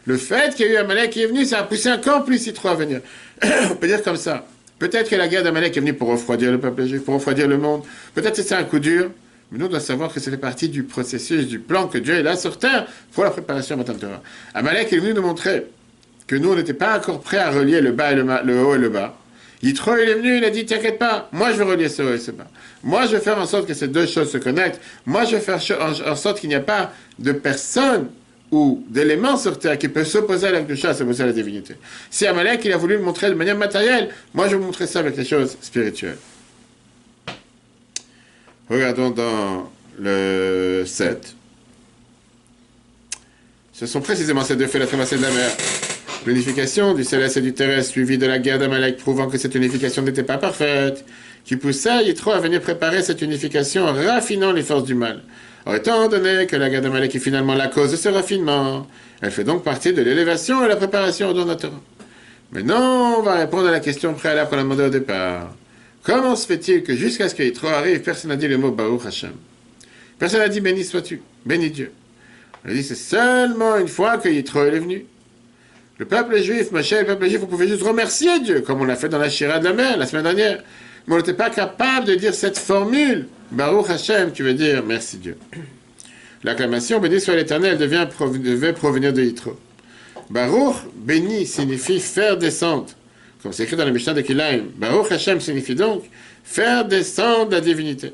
Le 0.05 0.17
fait 0.17 0.53
qu'il 0.53 0.67
y 0.67 0.69
ait 0.69 0.73
eu 0.73 0.77
Amalek 0.77 1.09
qui 1.09 1.23
est 1.23 1.27
venu, 1.27 1.45
ça 1.45 1.59
a 1.59 1.63
poussé 1.63 1.91
encore 1.91 2.23
plus 2.23 2.45
Yitro 2.45 2.67
à 2.69 2.75
venir. 2.75 3.01
On 3.71 3.75
peut 3.75 3.87
dire 3.87 4.03
comme 4.03 4.17
ça. 4.17 4.45
Peut-être 4.79 5.09
que 5.09 5.15
la 5.15 5.27
guerre 5.27 5.43
d'Amalek 5.43 5.75
est 5.75 5.79
venue 5.79 5.93
pour 5.93 6.09
refroidir 6.09 6.51
le 6.51 6.59
peuple 6.59 6.85
juif, 6.85 7.03
pour 7.03 7.13
refroidir 7.13 7.47
le 7.47 7.57
monde. 7.57 7.83
Peut-être 8.13 8.35
que 8.35 8.41
c'est 8.41 8.55
un 8.55 8.63
coup 8.63 8.79
dur. 8.79 9.09
Mais 9.51 9.59
nous, 9.59 9.67
on 9.67 9.69
doit 9.69 9.79
savoir 9.79 10.11
que 10.11 10.19
ça 10.19 10.31
fait 10.31 10.37
partie 10.37 10.69
du 10.69 10.83
processus, 10.83 11.47
du 11.47 11.59
plan 11.59 11.87
que 11.87 11.97
Dieu 11.97 12.15
est 12.15 12.23
là 12.23 12.35
sur 12.35 12.57
terre 12.57 12.87
pour 13.13 13.23
la 13.23 13.29
préparation 13.29 13.77
de 13.77 13.83
Torah. 13.83 14.21
Amalek 14.53 14.91
est 14.91 14.97
venu 14.97 15.13
nous 15.13 15.21
montrer 15.21 15.67
que 16.27 16.35
nous, 16.35 16.51
on 16.51 16.55
n'était 16.55 16.73
pas 16.73 16.97
encore 16.97 17.21
prêts 17.21 17.37
à 17.37 17.51
relier 17.51 17.79
le 17.79 17.91
bas 17.91 18.11
et 18.11 18.15
le, 18.15 18.25
le 18.43 18.63
haut 18.63 18.75
et 18.75 18.79
le 18.79 18.89
bas. 18.89 19.15
Yitro, 19.61 19.95
il 19.97 20.09
est 20.09 20.15
venu, 20.15 20.37
il 20.37 20.43
a 20.43 20.49
dit, 20.49 20.65
t'inquiète 20.65 20.99
pas, 20.99 21.29
moi 21.31 21.51
je 21.51 21.57
vais 21.57 21.63
relier 21.63 21.89
ce 21.89 22.01
haut 22.01 22.13
et 22.13 22.19
ce 22.19 22.31
bas. 22.31 22.47
Moi, 22.83 23.07
je 23.07 23.15
vais 23.15 23.19
faire 23.19 23.39
en 23.39 23.47
sorte 23.47 23.67
que 23.67 23.73
ces 23.73 23.87
deux 23.87 24.05
choses 24.05 24.31
se 24.31 24.37
connectent. 24.37 24.79
Moi, 25.07 25.25
je 25.25 25.37
vais 25.37 25.41
faire 25.41 25.59
en 26.05 26.15
sorte 26.15 26.39
qu'il 26.39 26.49
n'y 26.49 26.55
a 26.55 26.59
pas 26.59 26.91
de 27.17 27.31
personne 27.31 28.09
ou 28.51 28.83
d'éléments 28.89 29.37
sur 29.37 29.57
terre 29.57 29.77
qui 29.77 29.87
peuvent 29.87 30.07
s'opposer 30.07 30.47
à 30.47 30.51
la 30.51 30.61
Kedusha, 30.61 30.93
s'opposer 30.93 31.23
à 31.23 31.27
la 31.27 31.33
divinité. 31.33 31.75
Si 32.09 32.25
Amalek, 32.27 32.63
il 32.65 32.73
a 32.73 32.77
voulu 32.77 32.95
le 32.95 33.01
montrer 33.01 33.29
de 33.29 33.35
manière 33.35 33.57
matérielle, 33.57 34.09
moi, 34.33 34.45
je 34.47 34.51
vais 34.51 34.57
vous 34.57 34.65
montrer 34.65 34.87
ça 34.87 34.99
avec 34.99 35.17
les 35.17 35.25
choses 35.25 35.57
spirituelles. 35.61 36.17
Regardons 38.69 39.09
dans 39.11 39.69
le 39.99 40.83
7. 40.85 41.35
Ce 43.73 43.85
sont 43.85 44.01
précisément 44.01 44.43
ces 44.43 44.55
deux 44.55 44.67
faits, 44.67 44.81
la 44.81 44.87
traversée 44.87 45.17
de 45.17 45.21
la 45.21 45.31
mer. 45.31 45.51
L'unification 46.25 46.93
du 46.93 47.03
céleste 47.03 47.37
et 47.37 47.41
du 47.41 47.53
terrestre, 47.53 47.91
suivie 47.91 48.17
de 48.17 48.25
la 48.25 48.39
guerre 48.39 48.57
d'Amalek, 48.57 48.97
prouvant 48.97 49.27
que 49.27 49.37
cette 49.37 49.53
unification 49.53 50.01
n'était 50.01 50.23
pas 50.23 50.37
parfaite, 50.37 51.05
qui 51.43 51.55
poussa 51.57 52.01
Yitro 52.01 52.31
à 52.31 52.39
venir 52.39 52.61
préparer 52.61 53.03
cette 53.03 53.21
unification 53.21 53.85
en 53.85 53.93
raffinant 53.93 54.51
les 54.51 54.63
forces 54.63 54.85
du 54.85 54.95
mal. 54.95 55.21
Étant 55.73 56.07
donné 56.07 56.45
que 56.45 56.55
la 56.55 56.69
guerre 56.69 56.81
d'Amalek 56.81 57.15
est 57.15 57.19
finalement 57.19 57.55
la 57.55 57.67
cause 57.67 57.91
de 57.91 57.95
ce 57.95 58.09
raffinement, 58.09 58.87
elle 59.21 59.31
fait 59.31 59.43
donc 59.43 59.63
partie 59.63 59.93
de 59.93 60.01
l'élévation 60.03 60.63
et 60.63 60.67
la 60.67 60.75
préparation 60.75 61.29
au 61.29 61.33
don 61.33 61.47
Maintenant, 62.51 63.19
on 63.19 63.23
va 63.23 63.35
répondre 63.35 63.67
à 63.67 63.71
la 63.71 63.79
question 63.79 64.13
préalable 64.13 64.49
qu'on 64.49 64.57
a 64.59 64.63
demandé 64.63 64.83
au 64.83 64.89
départ. 64.89 65.55
Comment 66.03 66.35
se 66.35 66.45
fait-il 66.45 66.83
que 66.83 66.95
jusqu'à 66.95 67.27
ce 67.27 67.33
que 67.33 67.41
Yitro 67.41 67.67
arrive, 67.67 68.01
personne 68.01 68.29
n'a 68.29 68.35
dit 68.35 68.47
le 68.47 68.59
mot 68.59 68.69
Baruch 68.69 69.07
Hashem? 69.07 69.33
Personne 70.19 70.39
n'a 70.41 70.49
dit 70.49 70.61
béni 70.61 70.83
sois-tu, 70.83 71.21
béni 71.45 71.71
Dieu. 71.71 71.91
On 72.63 72.69
a 72.69 72.73
dit 72.73 72.83
c'est 72.83 72.93
seulement 72.93 73.77
une 73.77 73.87
fois 73.87 74.19
que 74.19 74.29
Yitro 74.29 74.63
est 74.63 74.79
venu. 74.79 75.05
Le 75.97 76.05
peuple 76.05 76.39
juif, 76.41 76.71
ma 76.71 76.83
chère, 76.83 77.01
le 77.01 77.07
peuple 77.07 77.27
juif, 77.27 77.39
vous 77.39 77.47
pouvez 77.47 77.67
juste 77.67 77.81
remercier 77.81 78.39
Dieu, 78.41 78.61
comme 78.61 78.81
on 78.81 78.85
l'a 78.85 78.95
fait 78.95 79.09
dans 79.09 79.17
la 79.17 79.29
Shira 79.29 79.59
de 79.59 79.63
la 79.63 79.73
mer 79.73 79.97
la 79.97 80.05
semaine 80.05 80.23
dernière. 80.23 80.63
Mais 81.07 81.15
on 81.15 81.17
n'était 81.17 81.33
pas 81.33 81.49
capable 81.49 82.05
de 82.05 82.15
dire 82.15 82.35
cette 82.35 82.59
formule. 82.59 83.27
Baruch 83.51 83.89
Hashem, 83.89 84.31
tu 84.31 84.43
veux 84.43 84.53
dire 84.53 84.83
merci 84.85 85.17
Dieu. 85.17 85.37
L'acclamation 86.43 86.99
béni 86.99 87.19
soit 87.19 87.35
l'Éternel 87.35 87.77
devient, 87.77 88.07
devait 88.39 88.73
provenir 88.73 89.13
de 89.13 89.21
Yitro. 89.21 89.57
Baruch, 90.29 90.75
béni, 90.95 91.45
signifie 91.45 91.99
faire 91.99 92.37
descendre. 92.37 92.87
Comme 93.41 93.53
c'est 93.53 93.63
écrit 93.63 93.75
dans 93.75 93.85
la 93.85 93.91
Mishnah 93.91 94.13
de 94.13 94.21
Kilaim. 94.21 94.63
Baruch 94.75 95.11
Hashem 95.11 95.39
signifie 95.39 95.75
donc 95.75 96.03
faire 96.43 96.85
descendre 96.85 97.51
la 97.51 97.61
divinité. 97.61 98.13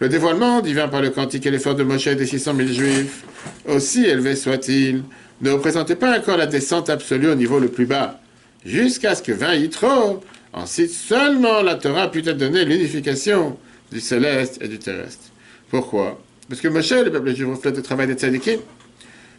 Le 0.00 0.08
dévoilement 0.08 0.60
divin 0.60 0.88
par 0.88 1.00
le 1.02 1.10
cantique 1.10 1.46
et 1.46 1.50
l'effort 1.50 1.74
de 1.74 1.82
Moshe 1.82 2.06
et 2.06 2.14
des 2.14 2.26
600 2.26 2.54
000 2.54 2.68
juifs, 2.68 3.24
aussi 3.66 4.04
élevé 4.04 4.36
soit-il, 4.36 5.02
ne 5.40 5.50
représentait 5.50 5.96
pas 5.96 6.18
encore 6.18 6.36
la 6.36 6.46
descente 6.46 6.90
absolue 6.90 7.28
au 7.28 7.34
niveau 7.34 7.58
le 7.58 7.68
plus 7.68 7.86
bas, 7.86 8.20
jusqu'à 8.64 9.14
ce 9.14 9.22
que 9.22 9.32
vint 9.32 9.54
Yitro, 9.54 10.22
ensuite 10.52 10.90
seulement 10.90 11.62
la 11.62 11.74
Torah 11.74 12.10
put 12.10 12.20
être 12.20 12.36
donnée 12.36 12.64
l'unification 12.64 13.58
du 13.90 14.00
céleste 14.00 14.58
et 14.60 14.68
du 14.68 14.78
terrestre. 14.78 15.24
Pourquoi? 15.70 16.20
Parce 16.48 16.60
que 16.60 16.68
Moshe, 16.68 16.90
le 16.92 17.10
peuple 17.10 17.34
juif, 17.34 17.48
reflète 17.48 17.76
le 17.76 17.82
travail 17.82 18.06
des 18.06 18.14
tzadikim, 18.14 18.60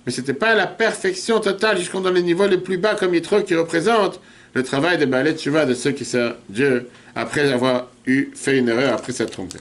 mais 0.06 0.12
ce 0.12 0.22
n'était 0.22 0.34
pas 0.34 0.56
la 0.56 0.68
perfection 0.68 1.40
totale 1.40 1.78
jusqu'au 1.78 2.00
dans 2.00 2.12
les 2.12 2.22
niveaux 2.22 2.48
les 2.48 2.58
plus 2.58 2.78
bas 2.78 2.96
comme 2.96 3.14
Yitro 3.14 3.42
qui 3.42 3.56
représente 3.56 4.20
le 4.54 4.64
travail 4.64 4.98
des 4.98 5.06
de 5.06 5.66
de 5.66 5.74
ceux 5.74 5.92
qui 5.92 6.06
servent 6.06 6.36
Dieu 6.50 6.88
après 7.16 7.52
avoir 7.52 7.88
eu 8.06 8.30
fait 8.34 8.58
une 8.58 8.70
erreur, 8.70 8.94
après 8.94 9.14
s'être 9.14 9.32
trompé. 9.32 9.58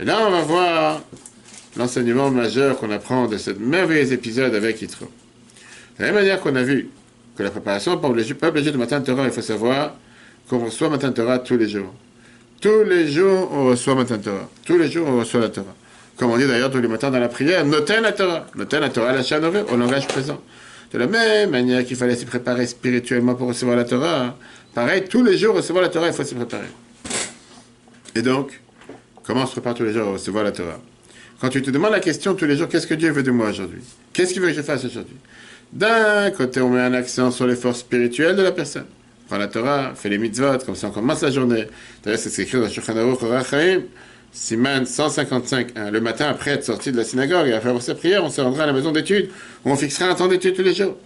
Et 0.00 0.04
là, 0.04 0.18
on 0.26 0.30
va 0.30 0.40
voir 0.42 1.02
l'enseignement 1.76 2.30
majeur 2.30 2.78
qu'on 2.78 2.90
apprend 2.90 3.26
de 3.26 3.36
ce 3.36 3.50
merveilleux 3.50 4.12
épisode 4.12 4.54
avec 4.54 4.80
Yitro. 4.80 5.06
De 5.98 6.04
la 6.04 6.06
même 6.06 6.22
manière 6.22 6.40
qu'on 6.40 6.56
a 6.56 6.62
vu 6.62 6.88
que 7.36 7.42
la 7.42 7.50
préparation 7.50 7.98
pour 7.98 8.12
le 8.12 8.22
peuple 8.34 8.60
juif 8.60 8.72
de 8.72 8.78
Matin 8.78 9.00
Torah, 9.00 9.24
il 9.24 9.32
faut 9.32 9.42
savoir 9.42 9.96
qu'on 10.48 10.64
reçoit 10.64 10.88
Matin 10.88 11.12
Torah 11.12 11.38
tous 11.38 11.56
les 11.56 11.68
jours. 11.68 11.92
Tous 12.60 12.82
les 12.82 13.06
jours, 13.06 13.50
on 13.52 13.66
reçoit 13.66 13.94
Matin 13.94 14.18
Torah. 14.18 14.48
Tous 14.64 14.76
les 14.76 14.90
jours, 14.90 15.06
on 15.06 15.20
reçoit 15.20 15.40
la 15.40 15.48
Torah. 15.48 15.74
Comme 16.16 16.32
on 16.32 16.36
dit 16.36 16.46
d'ailleurs 16.46 16.72
tous 16.72 16.80
les 16.80 16.88
matins 16.88 17.08
dans 17.08 17.20
la 17.20 17.28
prière, 17.28 17.64
notez 17.64 18.00
la 18.00 18.10
Torah. 18.10 18.46
Notez 18.56 18.80
la 18.80 18.88
Torah, 18.88 19.12
la 19.12 19.22
chanové, 19.22 19.62
au 19.72 19.76
langage 19.76 20.08
présent. 20.08 20.40
De 20.92 20.98
la 20.98 21.06
même 21.06 21.50
manière 21.50 21.84
qu'il 21.84 21.96
fallait 21.96 22.16
s'y 22.16 22.24
préparer 22.24 22.66
spirituellement 22.66 23.36
pour 23.36 23.46
recevoir 23.46 23.76
la 23.76 23.84
Torah, 23.84 24.36
pareil, 24.74 25.04
tous 25.08 25.22
les 25.22 25.38
jours, 25.38 25.54
recevoir 25.54 25.82
la 25.82 25.88
Torah, 25.88 26.08
il 26.08 26.12
faut 26.12 26.24
s'y 26.24 26.34
préparer. 26.34 26.66
Et 28.16 28.22
donc, 28.22 28.60
comment 29.22 29.42
on 29.42 29.46
se 29.46 29.52
prépare 29.52 29.74
tous 29.74 29.84
les 29.84 29.92
jours 29.92 30.08
à 30.08 30.12
recevoir 30.12 30.42
la 30.42 30.50
Torah? 30.50 30.80
Quand 31.40 31.50
tu 31.50 31.62
te 31.62 31.70
demandes 31.70 31.92
la 31.92 32.00
question 32.00 32.34
tous 32.34 32.46
les 32.46 32.56
jours, 32.56 32.68
qu'est-ce 32.68 32.88
que 32.88 32.94
Dieu 32.94 33.12
veut 33.12 33.22
de 33.22 33.30
moi 33.30 33.50
aujourd'hui? 33.50 33.82
Qu'est-ce 34.12 34.32
qu'il 34.32 34.42
veut 34.42 34.48
que 34.48 34.54
je 34.54 34.62
fasse 34.62 34.84
aujourd'hui? 34.84 35.16
D'un 35.72 36.32
côté, 36.32 36.60
on 36.60 36.70
met 36.70 36.80
un 36.80 36.94
accent 36.94 37.30
sur 37.30 37.46
l'effort 37.46 37.76
spirituel 37.76 38.34
de 38.34 38.42
la 38.42 38.50
personne. 38.50 38.86
Prends 39.28 39.38
la 39.38 39.48
Torah, 39.48 39.92
fais 39.94 40.08
les 40.08 40.18
mitzvot, 40.18 40.58
comme 40.64 40.74
ça 40.74 40.88
on 40.88 40.90
commence 40.90 41.22
la 41.22 41.30
journée. 41.30 41.66
D'ailleurs, 42.02 42.18
c'est 42.18 42.42
écrit 42.42 42.58
dans 42.58 42.68
Shulchan 42.68 42.96
Aruch 42.96 43.20
Siman 44.32 44.84
155, 44.84 45.68
hein, 45.74 45.90
le 45.90 46.00
matin 46.00 46.28
après 46.28 46.52
être 46.52 46.64
sorti 46.64 46.92
de 46.92 46.96
la 46.96 47.04
synagogue 47.04 47.48
et 47.48 47.54
après 47.54 47.78
sa 47.80 47.94
prière, 47.94 48.22
on 48.24 48.30
se 48.30 48.40
rendra 48.40 48.64
à 48.64 48.66
la 48.66 48.72
maison 48.72 48.92
d'études 48.92 49.30
où 49.64 49.70
on 49.70 49.76
fixera 49.76 50.10
un 50.10 50.14
temps 50.14 50.28
d'études 50.28 50.54
tous 50.54 50.62
les 50.62 50.74
jours. 50.74 50.96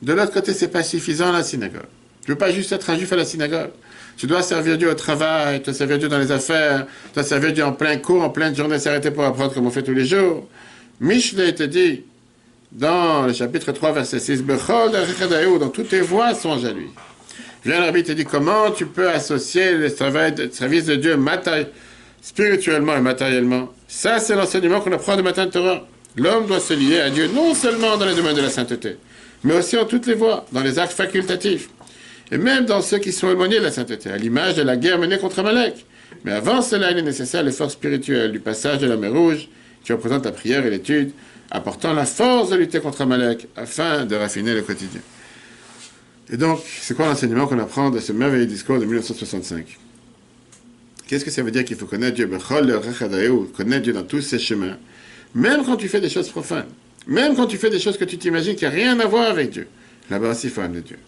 De 0.00 0.12
l'autre 0.12 0.32
côté, 0.32 0.52
c'est 0.52 0.68
pas 0.68 0.82
suffisant 0.82 1.32
la 1.32 1.42
synagogue. 1.42 1.86
Tu 2.24 2.30
veux 2.30 2.38
pas 2.38 2.52
juste 2.52 2.72
être 2.72 2.88
un 2.90 2.96
juif 2.96 3.12
à 3.12 3.16
la 3.16 3.24
synagogue. 3.24 3.70
Tu 4.16 4.26
dois 4.26 4.42
servir 4.42 4.78
Dieu 4.78 4.90
au 4.90 4.94
travail, 4.94 5.58
tu 5.58 5.66
dois 5.66 5.74
servir 5.74 5.98
Dieu 5.98 6.08
dans 6.08 6.18
les 6.18 6.30
affaires, 6.30 6.86
tu 7.08 7.14
dois 7.14 7.24
servir 7.24 7.52
Dieu 7.52 7.64
en 7.64 7.72
plein 7.72 7.96
cours, 7.96 8.22
en 8.22 8.30
pleine 8.30 8.54
journée, 8.54 8.78
s'arrêter 8.78 9.10
pour 9.10 9.24
apprendre 9.24 9.54
comme 9.54 9.66
on 9.66 9.70
fait 9.70 9.82
tous 9.82 9.94
les 9.94 10.06
jours. 10.06 10.48
Michelet 11.00 11.54
te 11.54 11.64
dit, 11.64 12.04
dans 12.72 13.26
le 13.26 13.32
chapitre 13.32 13.72
3, 13.72 13.92
verset 13.92 14.18
6, 14.18 14.42
Bechol 14.42 14.90
dans 15.60 15.68
toutes 15.68 15.88
tes 15.88 16.00
voies, 16.00 16.34
songe 16.34 16.64
à 16.64 16.72
lui. 16.72 16.86
Viens, 17.68 17.80
l'arbitre 17.80 18.14
dit 18.14 18.24
comment 18.24 18.70
tu 18.70 18.86
peux 18.86 19.10
associer 19.10 19.72
le 19.72 19.90
service 19.90 20.86
de 20.86 20.94
Dieu 20.94 21.18
spirituellement 22.22 22.96
et 22.96 23.02
matériellement? 23.02 23.74
Ça, 23.86 24.20
c'est 24.20 24.34
l'enseignement 24.34 24.80
qu'on 24.80 24.92
apprend 24.92 25.16
de 25.16 25.20
matin 25.20 25.44
de 25.44 25.50
Torah. 25.50 25.86
L'homme 26.16 26.46
doit 26.46 26.60
se 26.60 26.72
lier 26.72 27.00
à 27.00 27.10
Dieu 27.10 27.28
non 27.28 27.52
seulement 27.52 27.98
dans 27.98 28.06
les 28.06 28.14
domaines 28.14 28.36
de 28.36 28.40
la 28.40 28.48
sainteté, 28.48 28.96
mais 29.44 29.52
aussi 29.52 29.76
en 29.76 29.84
toutes 29.84 30.06
les 30.06 30.14
voies, 30.14 30.46
dans 30.50 30.62
les 30.62 30.78
actes 30.78 30.94
facultatifs, 30.94 31.68
et 32.32 32.38
même 32.38 32.64
dans 32.64 32.80
ceux 32.80 33.00
qui 33.00 33.12
sont 33.12 33.30
éloignés 33.30 33.58
de 33.58 33.64
la 33.64 33.70
sainteté, 33.70 34.12
à 34.12 34.16
l'image 34.16 34.54
de 34.54 34.62
la 34.62 34.78
guerre 34.78 34.98
menée 34.98 35.18
contre 35.18 35.40
Amalek. 35.40 35.84
Mais 36.24 36.32
avant 36.32 36.62
cela, 36.62 36.90
il 36.90 36.96
est 36.96 37.02
nécessaire 37.02 37.42
l'effort 37.42 37.70
spirituel 37.70 38.32
du 38.32 38.40
passage 38.40 38.78
de 38.78 38.86
la 38.86 38.96
mer 38.96 39.12
Rouge, 39.12 39.46
qui 39.84 39.92
représente 39.92 40.24
la 40.24 40.32
prière 40.32 40.64
et 40.64 40.70
l'étude, 40.70 41.10
apportant 41.50 41.92
la 41.92 42.06
force 42.06 42.48
de 42.48 42.56
lutter 42.56 42.80
contre 42.80 43.02
Amalek, 43.02 43.46
afin 43.56 44.06
de 44.06 44.16
raffiner 44.16 44.54
le 44.54 44.62
quotidien. 44.62 45.02
Et 46.30 46.36
donc, 46.36 46.60
c'est 46.80 46.94
quoi 46.94 47.06
l'enseignement 47.06 47.46
qu'on 47.46 47.58
apprend 47.58 47.90
de 47.90 48.00
ce 48.00 48.12
merveilleux 48.12 48.46
discours 48.46 48.78
de 48.78 48.84
1965 48.84 49.78
Qu'est-ce 51.06 51.24
que 51.24 51.30
ça 51.30 51.42
veut 51.42 51.50
dire 51.50 51.64
qu'il 51.64 51.76
faut 51.76 51.86
connaître 51.86 52.16
Dieu? 52.16 52.28
Connaître 53.56 53.82
Dieu 53.82 53.92
dans 53.94 54.02
tous 54.02 54.20
ses 54.20 54.38
chemins. 54.38 54.76
Même 55.34 55.64
quand 55.64 55.76
tu 55.76 55.88
fais 55.88 56.00
des 56.00 56.10
choses 56.10 56.28
profanes. 56.28 56.66
Même 57.06 57.34
quand 57.34 57.46
tu 57.46 57.56
fais 57.56 57.70
des 57.70 57.80
choses 57.80 57.96
que 57.96 58.04
tu 58.04 58.18
t'imagines 58.18 58.54
qui 58.54 58.66
n'ont 58.66 58.70
rien 58.70 59.00
à 59.00 59.06
voir 59.06 59.30
avec 59.30 59.50
Dieu. 59.50 59.68
Là-bas 60.10 60.32
aussi, 60.32 60.48
il 60.54 60.82
Dieu. 60.82 60.98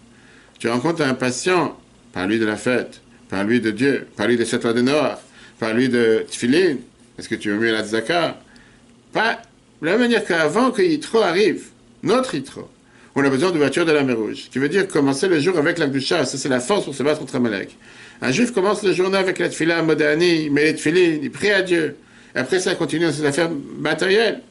Tu 0.57 0.67
rencontres 0.67 1.03
un 1.03 1.13
patient, 1.13 1.77
parle-lui 2.13 2.39
de 2.39 2.45
la 2.45 2.55
fête, 2.55 3.01
parle-lui 3.29 3.61
de 3.61 3.71
Dieu, 3.71 4.07
parle-lui 4.15 4.37
de 4.37 4.45
cette 4.45 4.63
loi 4.63 4.73
de 4.73 4.81
Noir, 4.81 5.19
parle-lui 5.59 5.89
de 5.89 6.25
Tfilin, 6.27 6.77
est-ce 7.17 7.29
que 7.29 7.35
tu 7.35 7.49
veux 7.49 7.57
mieux 7.57 7.71
la 7.71 7.83
tzaka 7.83 8.39
Pas 9.13 9.41
de 9.81 9.85
la 9.85 9.97
manière 9.97 10.25
qu'avant 10.25 10.71
que 10.71 10.81
Yitro 10.81 11.19
arrive, 11.19 11.65
notre 12.03 12.33
Yitro, 12.35 12.67
on 13.15 13.23
a 13.23 13.29
besoin 13.29 13.51
de 13.51 13.57
voiture 13.57 13.85
de 13.85 13.91
la 13.91 14.03
mer 14.03 14.17
Rouge, 14.17 14.49
qui 14.51 14.59
veut 14.59 14.69
dire 14.69 14.87
commencer 14.87 15.27
le 15.27 15.39
jour 15.39 15.57
avec 15.57 15.77
la 15.77 15.87
Gdusha, 15.87 16.25
ça 16.25 16.37
c'est 16.37 16.49
la 16.49 16.59
force 16.59 16.85
pour 16.85 16.95
se 16.95 17.03
battre 17.03 17.19
contre 17.19 17.35
Amalek. 17.35 17.75
Un 18.21 18.31
juif 18.31 18.51
commence 18.51 18.83
le 18.83 18.93
journée 18.93 19.17
avec 19.17 19.39
la 19.39 19.49
tfila 19.49 19.81
modani, 19.81 20.49
les 20.49 20.75
tfilines, 20.75 21.19
il 21.23 21.31
prie 21.31 21.51
à 21.51 21.61
Dieu. 21.61 21.95
Après 22.35 22.59
ça, 22.59 22.75
continue 22.75 23.05
dans 23.05 23.11
ses 23.11 23.25
affaires 23.25 23.49
matérielles. 23.79 24.41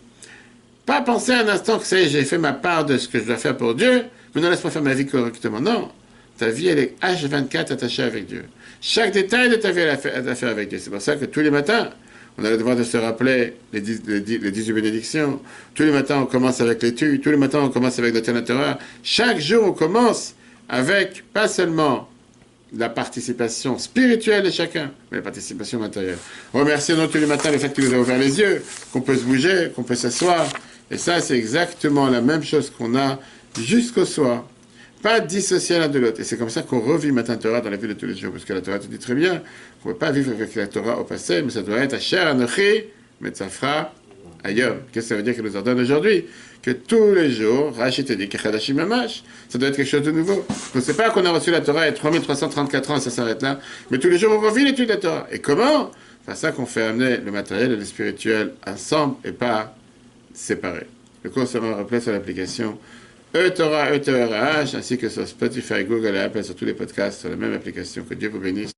Pas 0.85 1.01
penser 1.03 1.33
un 1.33 1.49
instant 1.49 1.79
que 1.79 1.87
ça 1.87 2.03
j'ai 2.03 2.25
fait 2.25 2.38
ma 2.38 2.53
part 2.53 2.85
de 2.85 2.99
ce 2.99 3.09
que 3.09 3.18
je 3.18 3.25
dois 3.25 3.37
faire 3.37 3.57
pour 3.57 3.75
Dieu, 3.75 4.05
mais 4.35 4.40
ne 4.40 4.49
laisse 4.51 4.61
pas 4.61 4.70
faire 4.70 4.83
ma 4.83 4.94
vie 4.94 5.07
correctement. 5.07 5.61
Non. 5.61 5.90
Ta 6.37 6.49
vie, 6.49 6.68
elle 6.68 6.79
est 6.79 6.94
H24 7.03 7.73
attachée 7.73 8.03
avec 8.03 8.27
Dieu. 8.27 8.44
Chaque 8.81 9.12
détail 9.12 9.51
de 9.51 9.57
ta 9.57 9.70
vie, 9.70 9.81
elle 9.81 9.88
est 9.88 10.29
affaire 10.29 10.49
avec 10.49 10.68
Dieu. 10.68 10.79
C'est 10.79 10.90
pour 10.90 11.01
ça 11.01 11.16
que 11.16 11.27
tous 11.27 11.40
les 11.40 11.51
matins, 11.51 11.90
on 12.38 12.45
a 12.45 12.51
le 12.51 12.57
devoir 12.57 12.77
de 12.77 12.85
se 12.85 12.97
rappeler 12.97 13.55
les 13.73 13.81
18 13.81 14.73
bénédictions. 14.73 15.40
Tous 15.75 15.83
les 15.83 15.93
matins, 15.93 16.21
on 16.23 16.27
commence 16.27 16.61
avec 16.61 16.83
l'étude. 16.83 17.21
Tous 17.21 17.31
les 17.31 17.37
matins, 17.37 17.61
on 17.62 17.69
commence 17.69 17.99
avec 17.99 18.14
le 18.14 18.45
Torah. 18.45 18.79
Chaque 19.03 19.38
jour, 19.38 19.64
on 19.66 19.73
commence 19.73 20.35
avec, 20.69 21.25
pas 21.33 21.49
seulement 21.49 22.09
la 22.77 22.88
participation 22.88 23.79
spirituelle 23.79 24.45
de 24.45 24.51
chacun, 24.51 24.90
mais 25.11 25.19
la 25.19 25.23
participation 25.23 25.81
matérielle. 25.81 26.19
Remercions-nous 26.55 27.09
tous 27.09 27.19
les 27.19 27.27
matins 27.27 27.51
le 27.51 27.59
fait 27.59 27.73
qu'il 27.75 27.85
nous 27.85 27.95
a 27.95 27.99
ouvert 27.99 28.19
les 28.19 28.38
yeux, 28.38 28.62
qu'on 28.93 29.01
peut 29.01 29.16
se 29.16 29.25
bouger, 29.25 29.73
qu'on 29.75 29.83
peut 29.83 29.97
s'asseoir. 29.97 30.47
Et 30.90 30.97
ça, 30.97 31.21
c'est 31.21 31.37
exactement 31.37 32.09
la 32.09 32.21
même 32.21 32.43
chose 32.43 32.71
qu'on 32.71 32.97
a 32.97 33.19
jusqu'au 33.59 34.05
soir. 34.05 34.45
Pas 35.02 35.20
dissocier 35.20 35.78
l'un 35.78 35.88
de 35.88 35.98
l'autre. 35.98 36.20
Et 36.20 36.24
c'est 36.24 36.36
comme 36.36 36.50
ça 36.50 36.62
qu'on 36.62 36.80
revit 36.80 37.10
matin 37.12 37.36
Torah 37.36 37.60
dans 37.60 37.70
la 37.70 37.76
vie 37.76 37.88
de 37.88 37.94
tous 37.94 38.06
les 38.06 38.16
jours. 38.16 38.32
Parce 38.32 38.44
que 38.44 38.52
la 38.52 38.60
Torah 38.60 38.78
te 38.78 38.86
dit 38.86 38.98
très 38.98 39.14
bien 39.14 39.42
qu'on 39.82 39.88
ne 39.88 39.94
peut 39.94 39.98
pas 39.98 40.10
vivre 40.10 40.32
avec 40.32 40.54
la 40.54 40.66
Torah 40.66 40.98
au 41.00 41.04
passé, 41.04 41.42
mais 41.42 41.50
ça 41.50 41.62
doit 41.62 41.78
être 41.78 41.94
à 41.94 41.98
cher 41.98 42.26
Anochi, 42.26 42.84
fera 43.48 43.94
ailleurs. 44.44 44.76
Qu'est-ce 44.92 45.06
que 45.06 45.08
ça 45.08 45.16
veut 45.16 45.22
dire 45.22 45.34
qu'il 45.34 45.44
nous 45.44 45.56
ordonne 45.56 45.80
aujourd'hui? 45.80 46.26
Que 46.62 46.72
tous 46.72 47.14
les 47.14 47.30
jours, 47.30 47.74
Rachid 47.74 48.06
te 48.06 48.12
dit 48.12 48.28
Kechadashim 48.28 48.74
Mamash, 48.74 49.22
ça 49.48 49.58
doit 49.58 49.68
être 49.68 49.76
quelque 49.76 49.88
chose 49.88 50.02
de 50.02 50.10
nouveau. 50.10 50.44
On 50.74 50.78
ne 50.78 50.82
sait 50.82 50.94
pas 50.94 51.08
qu'on 51.08 51.24
a 51.24 51.30
reçu 51.30 51.50
la 51.50 51.62
Torah 51.62 51.82
a 51.82 51.92
3334 51.92 52.90
ans 52.90 52.96
et 52.96 53.00
ça 53.00 53.10
s'arrête 53.10 53.40
là, 53.40 53.58
mais 53.90 53.98
tous 53.98 54.08
les 54.08 54.18
jours 54.18 54.32
on 54.34 54.40
revit 54.40 54.64
l'étude 54.64 54.88
de 54.88 54.92
la 54.92 54.98
Torah. 54.98 55.26
Et 55.32 55.38
comment? 55.38 55.90
C'est 56.28 56.36
ça 56.36 56.52
qu'on 56.52 56.66
fait 56.66 56.82
amener 56.82 57.16
le 57.16 57.32
matériel 57.32 57.72
et 57.72 57.76
le 57.76 57.84
spirituel 57.84 58.52
ensemble 58.66 59.16
et 59.24 59.32
pas 59.32 59.74
séparés. 60.34 60.86
Le 61.22 61.30
cours 61.30 61.46
sera 61.46 61.74
rappelé 61.74 62.00
sur 62.00 62.12
l'application 62.12 62.78
E-Torah, 63.33 63.93
E-Torah, 63.93 64.61
ainsi 64.61 64.99
que 64.99 65.09
sur 65.09 65.27
Spotify, 65.27 65.85
Google 65.85 66.16
et 66.16 66.21
Apple, 66.21 66.43
sur 66.43 66.57
tous 66.57 66.64
les 66.64 66.75
podcasts, 66.75 67.21
sur 67.21 67.31
la 67.31 67.37
même 67.37 67.53
application. 67.55 68.05
Que 68.05 68.14
Dieu 68.14 68.29
vous 68.29 68.40
bénisse. 68.40 68.73